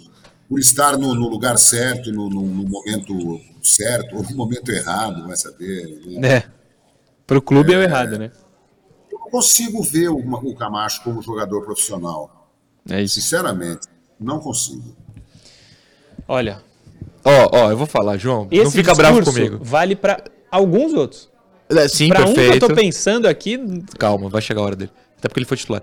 [0.47, 5.27] por estar no, no lugar certo, no, no- no momento certo, ou no momento errado,
[5.27, 6.01] vai saber.
[6.19, 6.43] né?
[7.25, 7.27] É.
[7.27, 8.31] Pro clube é, o errado, né?
[9.11, 12.49] Eu não consigo ver o, o Camacho como jogador profissional.
[12.89, 13.15] É isso.
[13.15, 13.87] Sinceramente,
[14.19, 14.95] não consigo.
[16.27, 16.61] Olha,
[17.23, 18.47] Ó, ó, eu vou falar, João.
[18.51, 19.57] esse não fica bravo comigo.
[19.61, 21.27] vale pra alguns outros.
[21.69, 22.67] É, Sim, Pra um que eu perfeito.
[22.67, 23.57] tô pensando aqui,
[23.97, 24.91] Calma, vai chegar a hora dele.
[25.17, 25.81] Até porque ele foi titular.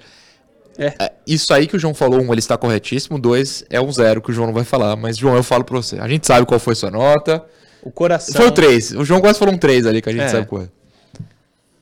[0.78, 0.94] É.
[1.00, 3.18] É, Isso aí que o João falou, um, ele está corretíssimo.
[3.18, 4.94] Dois, é um zero que o João não vai falar.
[4.94, 5.98] Mas, João, eu falo pra você.
[5.98, 7.44] A gente sabe qual foi sua nota.
[7.82, 8.34] o coração.
[8.36, 8.92] Foi o três.
[8.92, 10.28] O João quase falou um três ali, que a gente É.
[10.28, 10.68] sabe qual é.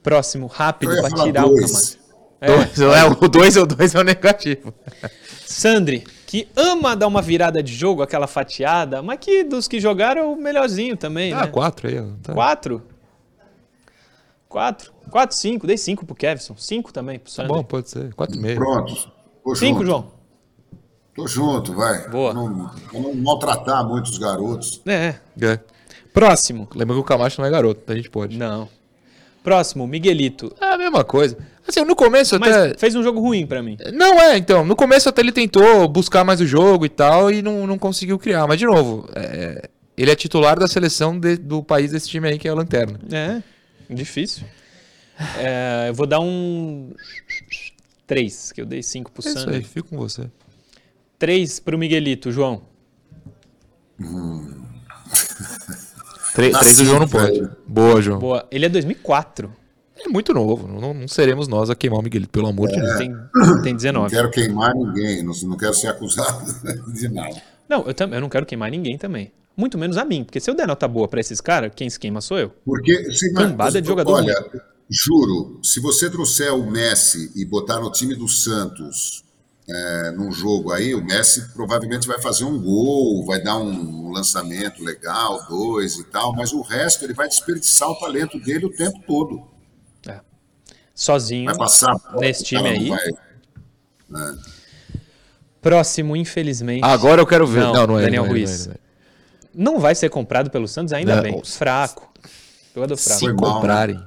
[0.03, 1.55] Próximo, rápido, falar tirar o.
[1.55, 1.99] Camacho.
[2.43, 4.73] Dois, é, o dois é o dois é o negativo.
[5.45, 10.23] Sandri, que ama dar uma virada de jogo, aquela fatiada, mas que dos que jogaram
[10.23, 11.47] é o melhorzinho também, Ah, né?
[11.49, 11.97] quatro aí.
[12.23, 12.33] Tá.
[12.33, 12.83] Quatro.
[14.49, 14.93] Quatro.
[15.11, 15.67] Quatro, cinco.
[15.67, 16.57] Dei cinco pro Kevson.
[16.57, 17.53] Cinco também pro Tá Sandri.
[17.53, 18.15] bom, pode ser.
[18.15, 18.57] Quatro e meio.
[18.57, 19.13] Pronto.
[19.45, 19.87] Tô Cinco, junto.
[19.87, 20.13] João.
[21.15, 22.09] Tô junto, vai.
[22.09, 22.33] Boa.
[22.33, 22.49] Não,
[22.93, 24.81] não maltratar muito os garotos.
[24.87, 25.17] É.
[25.43, 25.61] É.
[26.13, 26.67] Próximo.
[26.75, 28.37] Lembra que o Camacho não é garoto, a gente pode.
[28.39, 28.69] Não.
[29.43, 30.55] Próximo, Miguelito.
[30.61, 31.37] É a mesma coisa.
[31.67, 32.77] Assim, no começo Mas até.
[32.79, 33.77] fez um jogo ruim pra mim.
[33.93, 34.65] Não é, então.
[34.65, 38.19] No começo até ele tentou buscar mais o jogo e tal e não, não conseguiu
[38.19, 38.47] criar.
[38.47, 42.39] Mas, de novo, é, ele é titular da seleção de- do país desse time aí,
[42.39, 42.99] que é a Lanterna.
[43.13, 43.43] É,
[43.89, 44.45] difícil.
[45.39, 46.93] É, eu vou dar um
[48.07, 50.29] 3, que eu dei 5 pro É isso aí, fico com você.
[51.19, 52.63] 3 pro Miguelito, João.
[56.35, 57.33] Três, Dá três o João não pode.
[57.33, 57.57] velho.
[57.67, 58.19] Boa, João.
[58.19, 58.47] Boa.
[58.51, 59.53] Ele é 2004.
[60.05, 60.67] É muito novo.
[60.67, 62.97] Não, não seremos nós a queimar o Miguelito, pelo amor de Deus.
[62.97, 63.09] Tem,
[63.63, 64.15] tem Não 19.
[64.15, 66.45] quero queimar ninguém, não, não quero ser acusado
[66.93, 67.41] de nada.
[67.69, 69.31] Não, eu, tam, eu não quero queimar ninguém também.
[69.57, 71.99] Muito menos a mim, porque se eu der nota boa pra esses caras, quem se
[71.99, 72.51] queima sou eu.
[72.65, 74.35] Porque se Cambada de jogador Olha,
[74.89, 79.23] juro, se você trouxer o Messi e botar no time do Santos
[79.73, 84.83] é, num jogo aí, o Messi provavelmente vai fazer um gol, vai dar um lançamento
[84.83, 88.99] legal, dois e tal, mas o resto ele vai desperdiçar o talento dele o tempo
[89.07, 89.49] todo.
[90.95, 91.47] Sozinho.
[91.47, 92.89] Vai passar Nesse time não aí.
[94.11, 94.35] vai-
[95.63, 96.85] Próximo, infelizmente.
[96.85, 97.61] Agora eu quero ver.
[97.61, 98.03] Não, Não, não é.
[98.03, 98.67] Daniel não é, Ruiz.
[98.67, 98.77] não é,
[99.55, 99.75] não é.
[99.75, 101.23] Não vai ser comprado pelo Santos, ainda Não.
[101.23, 101.43] bem.
[101.45, 102.13] Fraco.
[102.75, 103.19] Jogador fraco.
[103.19, 103.35] Se né?
[103.35, 104.03] comprarem.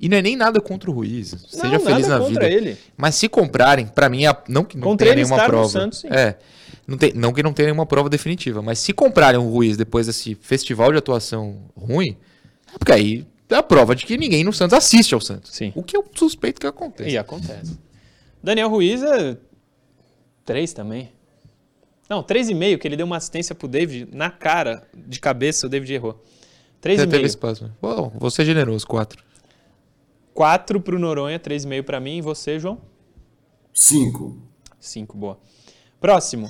[0.00, 1.34] E não é nem nada contra o Ruiz.
[1.48, 2.56] Seja Não, feliz nada na contra vida.
[2.56, 2.78] ele.
[2.96, 5.68] Mas se comprarem, pra mim, é não que não Contra tenha nenhuma prova.
[5.68, 6.04] Santos.
[6.04, 6.36] É.
[6.86, 10.06] Não, tem, não que não tenha nenhuma prova definitiva, mas se comprarem o Ruiz depois
[10.06, 12.16] desse festival de atuação ruim,
[12.74, 15.52] é porque aí é a prova de que ninguém no Santos assiste ao Santos.
[15.54, 15.72] Sim.
[15.74, 17.10] O que eu suspeito que acontece.
[17.10, 17.78] E acontece.
[18.42, 19.36] Daniel Ruiz é.
[20.44, 21.10] Três também.
[22.08, 25.66] Não, três e meio, que ele deu uma assistência pro David na cara, de cabeça,
[25.66, 26.24] o David errou.
[26.80, 27.70] Três Você e teve espaço.
[27.82, 28.86] Bom, vou ser generoso,
[30.38, 30.74] quatro.
[30.78, 32.18] Quatro pro Noronha, três e meio pra mim.
[32.18, 32.80] E você, João?
[33.74, 34.38] Cinco.
[34.80, 35.38] Cinco, boa.
[36.00, 36.48] Próximo.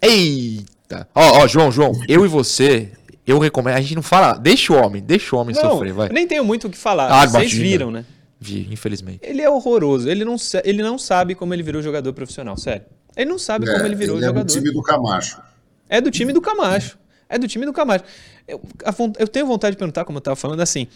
[0.00, 1.08] Eita!
[1.14, 2.92] Ó, ó, João, João, eu e você,
[3.26, 3.76] eu recomendo.
[3.76, 4.34] A gente não fala.
[4.34, 6.08] Deixa o homem, deixa o homem Não, sofrer, vai.
[6.08, 7.06] eu nem tenho muito o que falar.
[7.08, 7.62] Ah, Vocês Batista.
[7.62, 8.04] viram, né?
[8.40, 9.20] Vi, infelizmente.
[9.22, 10.08] Ele é horroroso.
[10.08, 12.84] Ele não, ele não sabe como ele virou jogador profissional, sério.
[13.16, 14.52] Ele não sabe como É, ele virou ele é do jogador.
[14.52, 15.40] time do Camacho.
[15.88, 16.98] É do time do Camacho.
[17.28, 18.04] É do time do Camacho.
[18.48, 20.88] Eu, a eu tenho vontade de perguntar, como eu tava falando, assim.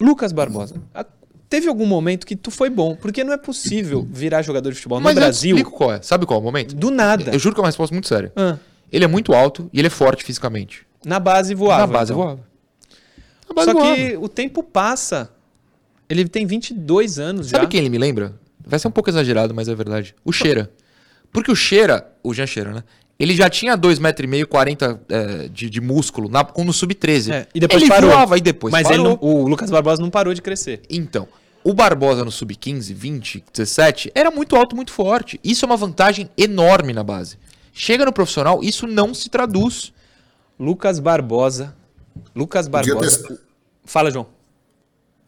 [0.00, 1.04] Lucas Barbosa, a-
[1.48, 2.94] teve algum momento que tu foi bom?
[2.96, 6.02] Porque não é possível virar jogador de futebol Mas no eu Brasil explico qual é.
[6.02, 6.74] Sabe qual é o momento?
[6.76, 7.30] do nada.
[7.32, 8.32] Eu juro que é uma resposta muito séria.
[8.36, 8.56] Ah,
[8.92, 10.86] Ele é muito alto e ele é forte fisicamente.
[11.04, 11.80] na base voava.
[11.80, 12.22] Na base então.
[12.22, 12.40] voava.
[13.48, 13.94] Na base Só voava.
[13.96, 15.30] que o tempo passa.
[16.08, 17.68] Ele tem 22 anos Sabe já.
[17.68, 18.34] quem ele me lembra?
[18.64, 20.14] Vai ser um pouco exagerado, mas é verdade.
[20.24, 20.70] O Cheira.
[21.32, 22.82] Porque o Cheira, o Jean Cheira, né?
[23.18, 27.32] Ele já tinha 2,5m, 40 é, de, de músculo na, no sub-13.
[27.32, 28.10] É, e depois ele parou.
[28.10, 29.04] voava e depois Mas parou.
[29.04, 30.82] não- o Lucas Barbosa não parou de crescer.
[30.88, 31.26] Então,
[31.64, 35.40] o Barbosa no sub-15, 20, 17, era muito alto, muito forte.
[35.42, 37.36] Isso é uma vantagem enorme na base.
[37.72, 39.92] Chega no profissional, isso não se traduz.
[40.58, 41.74] Lucas Barbosa.
[42.36, 43.26] Lucas Barbosa.
[43.26, 43.38] ter-
[43.84, 44.28] Fala, João.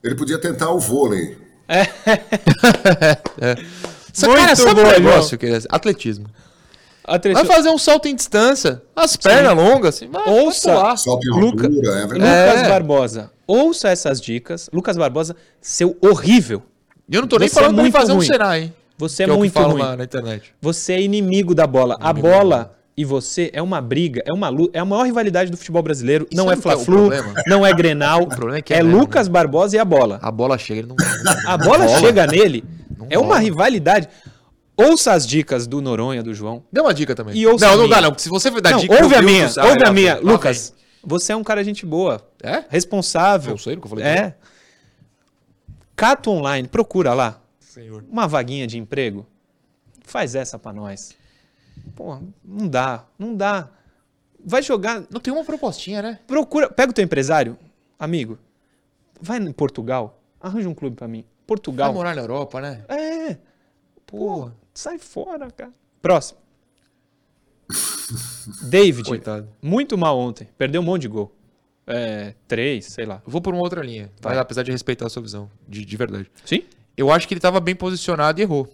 [0.02, 1.36] Ele podia tentar o vôlei.
[1.68, 1.86] Essa
[4.26, 6.26] Muito cara sabe bom, um negócio que é atletismo.
[7.32, 10.72] Vai fazer um salto em distância, as pernas longas, assim, vai, Ouça.
[10.72, 10.96] vai pular.
[10.96, 12.18] Salto em Luca- altura, é verdade.
[12.50, 12.68] Lucas É.
[12.68, 14.68] Barbosa, ouça essas dicas.
[14.72, 16.62] Lucas Barbosa, seu horrível.
[17.08, 18.26] E eu não tô nem Você é falando ele muito fazer um ruim.
[18.26, 18.74] Senai, hein?
[18.98, 19.82] Você é que é o muito falam ruim.
[19.82, 20.54] na, na internet.
[20.60, 21.96] Você é inimigo da bola.
[22.00, 25.56] A bola e você é uma briga, é uma luta, é a maior rivalidade do
[25.56, 26.28] futebol brasileiro.
[26.34, 27.34] não é o é o Fla-Flu, problema?
[27.46, 28.26] não é Grenal.
[28.28, 30.18] problema é que é é mesmo, Lucas Barbosa e a bola.
[30.22, 30.96] A bola chega, ele não.
[31.46, 31.98] A bola rola.
[31.98, 32.62] chega nele.
[32.96, 33.38] Não é uma rola.
[33.40, 34.06] rivalidade.
[34.88, 36.62] Ouça as dicas do Noronha, do João.
[36.72, 37.36] Dê uma dica também.
[37.36, 38.10] E ouça não, a não dá, não.
[38.10, 38.94] porque Se você for dar não, dica.
[39.02, 40.14] ouve eu a minha, ouve lá a minha.
[40.16, 42.20] lá Lucas, você é um cara gente boa.
[42.42, 42.64] É?
[42.68, 43.50] Responsável.
[43.52, 44.34] Não sei, nunca falei É.
[45.96, 47.40] Cato Online, procura lá.
[47.58, 48.04] Senhor.
[48.10, 49.26] Uma vaguinha de emprego.
[50.04, 51.14] Faz essa pra nós.
[51.94, 53.68] Pô, não dá, não dá.
[54.44, 56.18] Vai jogar, Não tem uma propostinha, né?
[56.26, 57.58] procura, pega o teu empresário,
[57.98, 58.38] amigo.
[59.20, 61.20] Vai em Portugal, arranja um clube pra mim.
[61.20, 61.92] Vai Portugal.
[61.92, 62.82] morar na Europa, né?
[62.88, 63.36] É.
[64.06, 65.72] Pô, sai fora, cara.
[66.02, 66.38] Próximo.
[68.68, 69.48] David, coitado.
[69.62, 70.48] muito mal ontem.
[70.58, 71.34] Perdeu um monte de gol.
[71.86, 73.22] É, três, sei lá.
[73.24, 74.10] Eu vou por uma outra linha.
[74.20, 74.32] Vai.
[74.32, 76.30] Mas apesar de respeitar a sua visão, de, de verdade.
[76.44, 76.62] Sim?
[76.96, 78.68] Eu acho que ele tava bem posicionado e errou.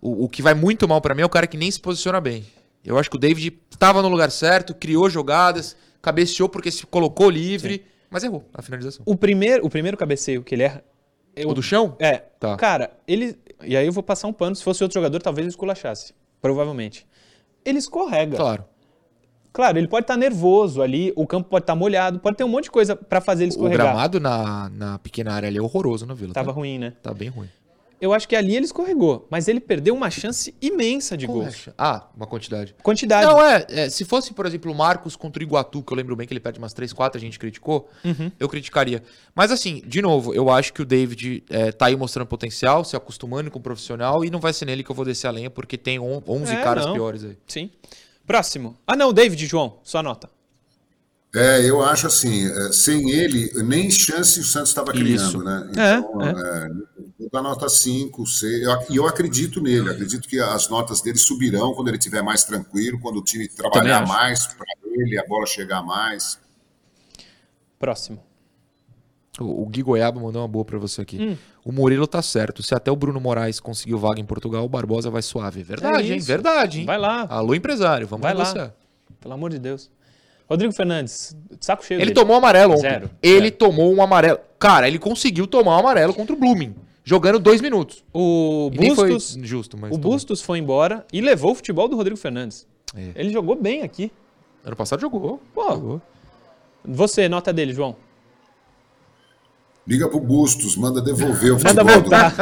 [0.00, 2.20] O, o que vai muito mal pra mim é o cara que nem se posiciona
[2.20, 2.44] bem.
[2.84, 7.28] Eu acho que o David tava no lugar certo, criou jogadas, cabeceou porque se colocou
[7.28, 9.02] livre, mas errou a finalização.
[9.04, 10.82] O primeiro, o primeiro cabeceio que ele erra.
[11.36, 11.94] eu- O do chão?
[11.98, 12.18] É.
[12.18, 12.56] Tá.
[12.56, 13.36] Cara, ele.
[13.64, 14.54] E aí eu vou passar um pano.
[14.56, 16.14] Se fosse outro jogador, talvez ele esculachasse.
[16.40, 17.06] Provavelmente.
[17.64, 18.36] Ele escorrega.
[18.36, 18.64] Claro,
[19.52, 19.78] Claro.
[19.78, 22.70] ele pode estar nervoso ali, o campo pode estar molhado, pode ter um monte de
[22.70, 23.86] coisa pra fazer ele O escorregar.
[23.88, 26.32] gramado na, na pequena área ali é horroroso na Vila.
[26.32, 26.54] Tava tá?
[26.54, 26.92] ruim, né?
[27.02, 27.48] Tá bem ruim.
[28.00, 31.44] Eu acho que ali ele escorregou, mas ele perdeu uma chance imensa de gols.
[31.54, 31.74] Poxa.
[31.76, 32.74] Ah, uma quantidade.
[32.82, 33.26] Quantidade.
[33.26, 36.16] Não, é, é, Se fosse, por exemplo, o Marcos contra o Iguatu, que eu lembro
[36.16, 38.32] bem que ele perde umas 3, 4, a gente criticou, Uhum.
[38.40, 39.02] eu criticaria.
[39.34, 42.96] Mas assim, de novo, eu acho que o David é, tá aí mostrando potencial, se
[42.96, 45.50] acostumando com o profissional, e não vai ser nele que eu vou descer a lenha,
[45.50, 46.94] porque tem on- 11 É, caras não.
[46.94, 47.36] piores aí.
[47.46, 47.70] Sim.
[48.26, 48.76] Próximo.
[48.86, 50.30] Ah, não, David, João, sua nota.
[51.34, 55.38] É, eu acho assim, é, sem ele, nem chance o Santos estava Isso.
[55.38, 55.70] criando, né?
[55.76, 56.70] É, Então, é,
[57.20, 61.00] vou dar nota 5, 6, eu ac- e eu acredito nele, acredito que as notas
[61.00, 65.26] dele subirão quando ele estiver mais tranquilo, quando o time trabalhar mais para ele, a
[65.26, 66.38] bola chegar mais.
[67.78, 68.22] Próximo.
[69.38, 71.18] O, o Gui Goiaba mandou uma boa pra você aqui.
[71.20, 71.36] Hum.
[71.64, 72.62] O Murilo tá certo.
[72.62, 75.62] Se até o Bruno Moraes conseguiu vaga em Portugal, o Barbosa vai suave.
[75.62, 76.20] Verdade, É hein?
[76.20, 76.86] Verdade, hein?
[76.86, 77.26] Vai lá.
[77.28, 78.40] Alô, empresário, vamos Vai lá.
[78.44, 78.74] negociar.
[79.20, 79.90] Pelo amor de Deus.
[80.48, 82.14] Rodrigo Fernandes, saco cheio Ele dele.
[82.14, 82.82] tomou amarelo ontem.
[82.82, 83.10] Zero.
[83.22, 83.56] Ele Zero.
[83.56, 84.40] tomou um amarelo.
[84.58, 86.74] Cara, ele conseguiu tomar um amarelo contra o Blooming.
[87.04, 88.04] Jogando dois minutos.
[88.12, 89.90] O E Bustos, justo, mas.
[89.90, 90.12] o tomou.
[90.12, 92.66] Bustos foi embora e levou o futebol do Rodrigo Fernandes.
[92.94, 93.10] É.
[93.14, 94.12] Ele jogou bem aqui.
[94.64, 95.40] Ano passado jogou.
[95.54, 95.62] Pô.
[95.72, 96.02] Jogou.
[96.84, 97.96] Você, nota dele, João.
[99.86, 102.34] Liga pro Bustos, manda devolver o Manda futebol do- voltar.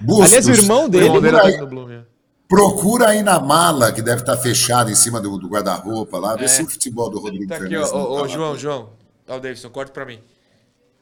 [0.00, 2.02] Bustos, Aliás, o irmão dele- Irmão dele procura, tá aí, é.
[2.48, 6.46] procura aí na mala, que deve estar fechada em cima do, do guarda-roupa lá, vê
[6.46, 7.96] se o futebol do Rodrigo Tá aqui, Fernandes ó.
[7.98, 8.28] não Ô, tá ô, lá.
[8.28, 8.90] João, João.
[9.28, 10.18] Ó, o Davidson, corta pra mim.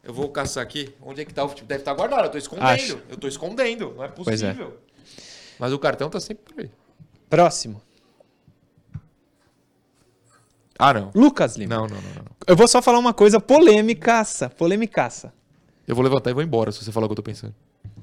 [0.09, 0.95] Eu vou caçar aqui.
[1.03, 1.69] Onde é que tá o futebol?
[1.69, 2.25] Deve estar guardado.
[2.25, 2.67] Eu tô escondendo.
[2.67, 2.99] Acho.
[3.11, 3.93] Eu tô escondendo.
[3.95, 4.11] Não é é.
[4.11, 4.79] possível.
[5.59, 6.71] Mas o cartão tá sempre por aí.
[7.29, 7.83] Próximo.
[10.79, 11.11] Ah, não.
[11.15, 11.75] Lucas Lima.
[11.75, 12.25] Não, não, não, não.
[12.47, 14.49] Eu vou só falar uma coisa polêmicaça.
[14.49, 15.31] Polêmicaça.
[15.87, 17.55] Eu vou levantar e vou embora se você falar o que eu tô pensando.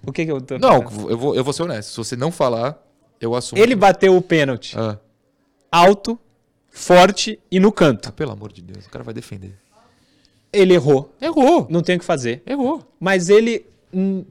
[0.06, 1.10] O que que eu tô Não, pensando?
[1.10, 1.90] eu vou, eu vou ser honesto.
[1.90, 2.80] Se você não falar,
[3.20, 3.60] eu assumo.
[3.60, 5.00] Ele bateu o pênalti Ah,
[5.72, 6.20] alto,
[6.70, 8.12] forte e no canto.
[8.14, 9.58] pelo amor de Deus, o cara vai defender.
[10.56, 11.14] Ele errou.
[11.22, 11.68] Errou.
[11.70, 12.42] Não tem o que fazer.
[12.46, 12.82] Errou.
[13.00, 13.66] Mas ele.
[13.94, 14.24] hum,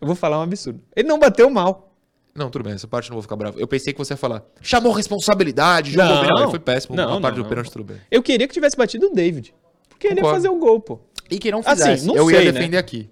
[0.00, 0.80] Eu vou falar um absurdo.
[0.96, 1.88] Ele não bateu mal.
[2.34, 3.60] Não, tudo bem, essa parte eu não vou ficar bravo.
[3.60, 4.42] Eu pensei que você ia falar.
[4.60, 6.28] Chamou responsabilidade, jogou bem.
[6.34, 6.96] Não, foi péssimo.
[6.96, 7.72] Não, a parte não, do pênalti, não.
[7.72, 7.98] tudo bem.
[8.10, 9.54] Eu queria que tivesse batido o David.
[9.88, 10.36] Porque ele ia Concordo.
[10.36, 10.98] fazer o gol, pô.
[11.30, 12.06] E que não Assim, fizesse.
[12.06, 12.52] não eu sei, ia né?
[12.52, 13.10] defender aqui.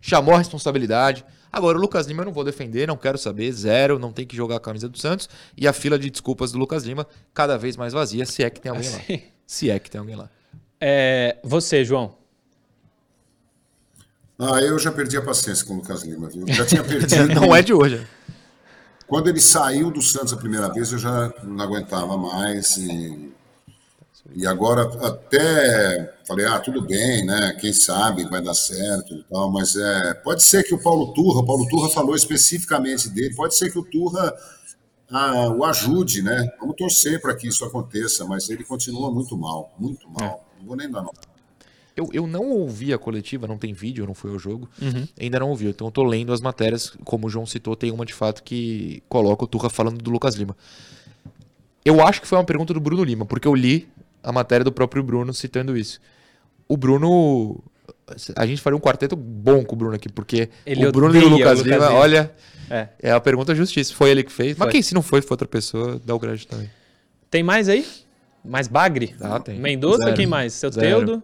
[0.00, 1.24] Chamou a responsabilidade.
[1.52, 3.52] Agora, o Lucas Lima eu não vou defender, não quero saber.
[3.52, 5.28] Zero, não tem que jogar a camisa do Santos.
[5.56, 8.60] E a fila de desculpas do Lucas Lima cada vez mais vazia, se é que
[8.60, 8.96] tem alguém lá.
[8.98, 10.30] Assim, Se é que tem alguém lá.
[10.80, 12.14] É, você, João.
[14.38, 16.46] Ah, eu já perdi a paciência com o Lucas Lima, viu?
[16.48, 17.28] Já tinha perdido.
[17.38, 18.06] Não é de hoje.
[19.06, 22.76] Quando ele saiu do Santos a primeira vez, eu já não aguentava mais.
[22.76, 23.32] E,
[24.36, 27.56] e agora até falei, ah, tudo bem, né?
[27.60, 31.40] Quem sabe vai dar certo e tal, mas é, pode ser que o Paulo Turra,
[31.40, 34.32] o Paulo Turra falou especificamente dele, pode ser que o Turra
[35.10, 36.48] ah, o ajude, né?
[36.60, 40.46] Vamos torcer para que isso aconteça, mas ele continua muito mal, muito mal.
[40.60, 41.28] Não vou nem dar nota.
[41.96, 44.68] Eu, eu não ouvi a coletiva, não tem vídeo, não fui ao jogo.
[45.20, 45.66] Ainda não ouvi.
[45.68, 49.02] Então eu tô lendo as matérias, como o João citou, tem uma de fato que
[49.08, 50.56] coloca o Turra falando do Lucas Lima.
[51.84, 53.88] Eu acho que foi uma pergunta do Bruno Lima, porque eu li
[54.22, 56.00] a matéria do próprio Bruno citando isso.
[56.68, 57.62] O Bruno.
[58.36, 61.18] A gente faria um quarteto bom com o Bruno aqui, porque Ele o Bruno e
[61.18, 61.98] o odeia o Lucas, Lucas Lima, Lima.
[61.98, 62.34] olha,
[62.68, 62.88] É.
[63.00, 63.94] é a pergunta justiça.
[63.94, 64.56] Foi ele que fez.
[64.56, 64.72] Mas Foi.
[64.72, 66.70] quem se não foi, foi outra pessoa, dá o crédito também.
[67.30, 67.86] Tem mais aí?
[68.44, 69.14] Mais bagre?
[69.20, 69.58] Ah, tem.
[69.58, 70.16] Mendonça, Zero.
[70.16, 70.52] quem mais?
[70.54, 70.86] Seu Zero.
[71.06, 71.22] Teudo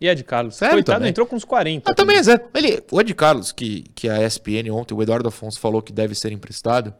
[0.00, 0.56] e Ed Carlos.
[0.56, 1.10] Sério Coitado, também?
[1.10, 1.90] entrou com uns 40.
[1.90, 2.42] Ah, também é zero.
[2.54, 6.14] Ele, o Ed Carlos, que, que a ESPN ontem, o Eduardo Afonso falou que deve
[6.14, 6.92] ser emprestado,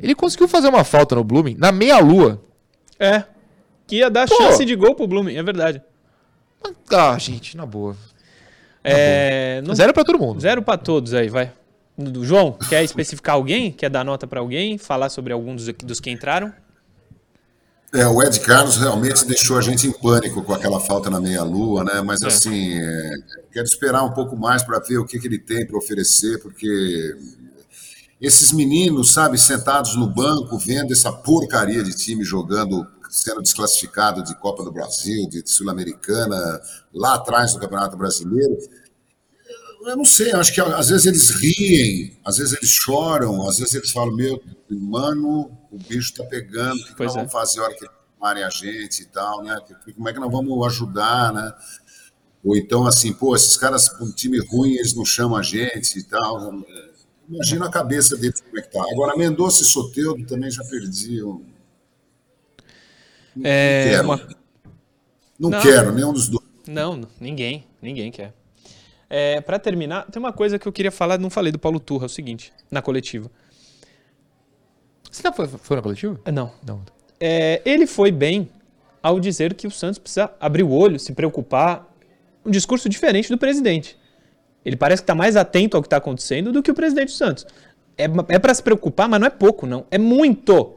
[0.00, 2.42] ele conseguiu fazer uma falta no Blooming na meia-lua.
[2.98, 3.24] É.
[3.86, 4.34] Que ia dar Pô.
[4.36, 5.82] chance de gol pro Blooming, é verdade.
[6.90, 7.96] Ah, gente, na boa.
[8.84, 10.40] é, não- Zero pra todo mundo.
[10.40, 11.52] Zero pra todos aí, vai.
[12.22, 13.70] João, quer especificar alguém?
[13.70, 14.78] Quer dar nota pra alguém?
[14.78, 16.52] Falar sobre alguns dos, dos que entraram?
[17.94, 21.84] É, o Ed Carlos realmente deixou a gente em pânico com aquela falta na meia-lua,
[21.84, 22.00] né?
[22.00, 23.10] Mas assim, é,
[23.52, 27.14] quero esperar um pouco mais para ver o que, que ele tem para oferecer, porque
[28.18, 34.34] esses meninos, sabe, sentados no banco, vendo essa porcaria de time jogando, sendo desclassificado de
[34.36, 36.62] Copa do Brasil, de Sul-Americana,
[36.94, 38.56] lá atrás do Campeonato Brasileiro.
[39.84, 43.74] Eu não sei, acho que às vezes eles riem, às vezes eles choram, às vezes
[43.74, 44.40] eles falam, meu,
[44.70, 47.18] mano, o bicho tá pegando, o que, nós é.
[47.18, 49.58] vamos fazer a hora que tomarem a gente e tal, né?
[49.96, 51.52] Como é que nós vamos ajudar, né?
[52.44, 55.98] Ou então, assim, pô, esses caras com um time ruim, eles não chamam a gente
[55.98, 56.62] e tal.
[57.28, 58.84] Imagina a cabeça deles como é que tá.
[58.92, 61.42] Agora, Mendonça e Soteudo também já perdiam.
[63.34, 64.04] Não É, quero.
[64.04, 64.28] uma-
[65.38, 65.62] Não, Não.
[65.62, 66.44] quero, nenhum dos dois.
[66.66, 67.66] Não, ninguém.
[67.80, 68.34] Ninguém quer.
[69.08, 72.04] É, para terminar, tem uma coisa que eu queria falar, não falei do Paulo Turra,
[72.04, 73.30] é o seguinte, na coletiva.
[75.12, 76.18] Você já foi, foi na coletiva?
[76.24, 76.50] É, Não.
[76.66, 76.82] Não.
[77.20, 78.48] É, ele foi bem
[79.02, 81.88] ao dizer que o Santos precisa abrir o olho, se preocupar.
[82.44, 83.96] Um discurso diferente do presidente.
[84.64, 87.12] Ele parece que está mais atento ao que está acontecendo do que o presidente do
[87.12, 87.46] Santos.
[87.96, 89.86] É, é para se preocupar, mas não é pouco, não.
[89.90, 90.74] É muito.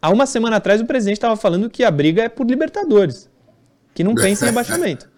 [0.00, 3.28] Há uma semana atrás o presidente estava falando que a briga é por Libertadores,
[3.94, 5.10] que não pensa em rebaixamento.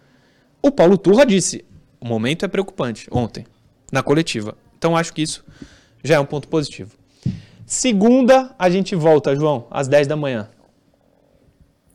[0.62, 1.64] O Paulo Turra disse:
[2.01, 3.47] o momento é preocupante, ontem,
[3.93, 4.57] na coletiva.
[4.79, 5.45] Então acho que isso
[6.03, 6.97] já é um ponto positivo.
[7.67, 10.49] Segunda, a gente volta, João, às 10 da manhã.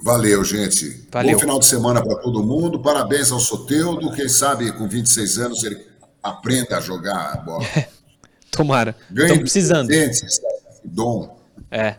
[0.01, 1.07] Valeu, gente.
[1.11, 1.34] Valeu.
[1.34, 2.80] Bom final de semana para todo mundo.
[2.82, 4.11] Parabéns ao Soteudo.
[4.13, 5.86] Quem sabe com 26 anos ele
[6.24, 7.65] aprenda a jogar a bola.
[8.49, 8.95] Tomara.
[9.09, 9.88] Estamos precisando.
[9.88, 10.41] presentes,
[10.84, 11.38] Dom.
[11.70, 11.95] É.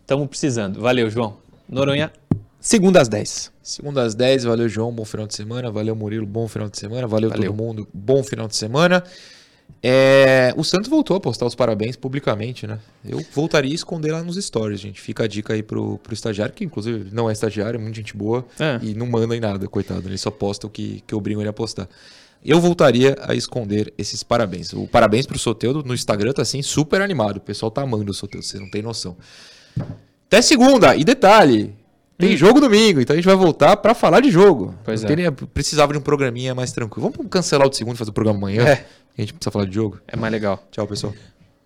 [0.00, 0.80] Estamos precisando.
[0.80, 1.36] Valeu, João.
[1.68, 2.12] Noronha,
[2.60, 3.52] segunda às 10.
[3.62, 5.70] Segunda às 10, valeu João, bom final de semana.
[5.70, 7.06] Valeu Murilo, bom final de semana.
[7.06, 7.46] Valeu, Valeu.
[7.50, 9.02] todo mundo, bom final de semana.
[9.86, 12.78] É, o Santos voltou a postar os parabéns publicamente, né?
[13.04, 14.98] Eu voltaria a esconder lá nos stories, gente.
[14.98, 18.16] Fica a dica aí pro, pro estagiário, que inclusive não é estagiário, é muito gente
[18.16, 18.78] boa É.
[18.82, 20.08] e não manda em nada, coitado.
[20.08, 21.86] Ele só posta o que, que obrigam ele a postar.
[22.42, 24.72] Eu voltaria a esconder esses parabéns.
[24.72, 27.36] O parabéns pro Soteudo no Instagram tá assim super animado.
[27.36, 29.16] O pessoal tá amando o Soteudo, vocês não têm noção.
[30.26, 31.74] Até segunda, e detalhe,
[32.18, 34.74] tem jogo domingo, então a gente vai voltar pra falar de jogo.
[34.84, 35.16] Pois é.
[35.16, 37.10] nem- precisava de um programinha mais tranquilo.
[37.10, 38.62] Vamos cancelar o de segunda e fazer o programa amanhã?
[38.66, 38.84] É.
[39.16, 39.98] A gente precisa falar de jogo.
[40.08, 40.62] É mais legal.
[40.70, 41.12] Tchau, pessoal.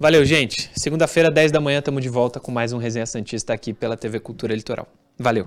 [0.01, 0.70] Valeu, gente.
[0.76, 4.20] Segunda-feira, 10 da manhã, estamos de volta com mais um Resenha Santista aqui pela TV
[4.20, 4.86] Cultura Litoral.
[5.18, 5.46] Valeu.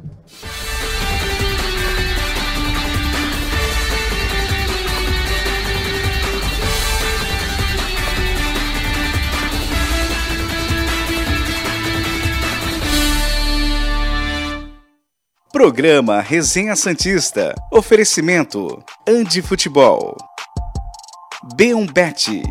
[15.52, 17.54] Programa Resenha Santista.
[17.70, 20.16] Oferecimento Andi Futebol.
[21.58, 22.42] B1Bet.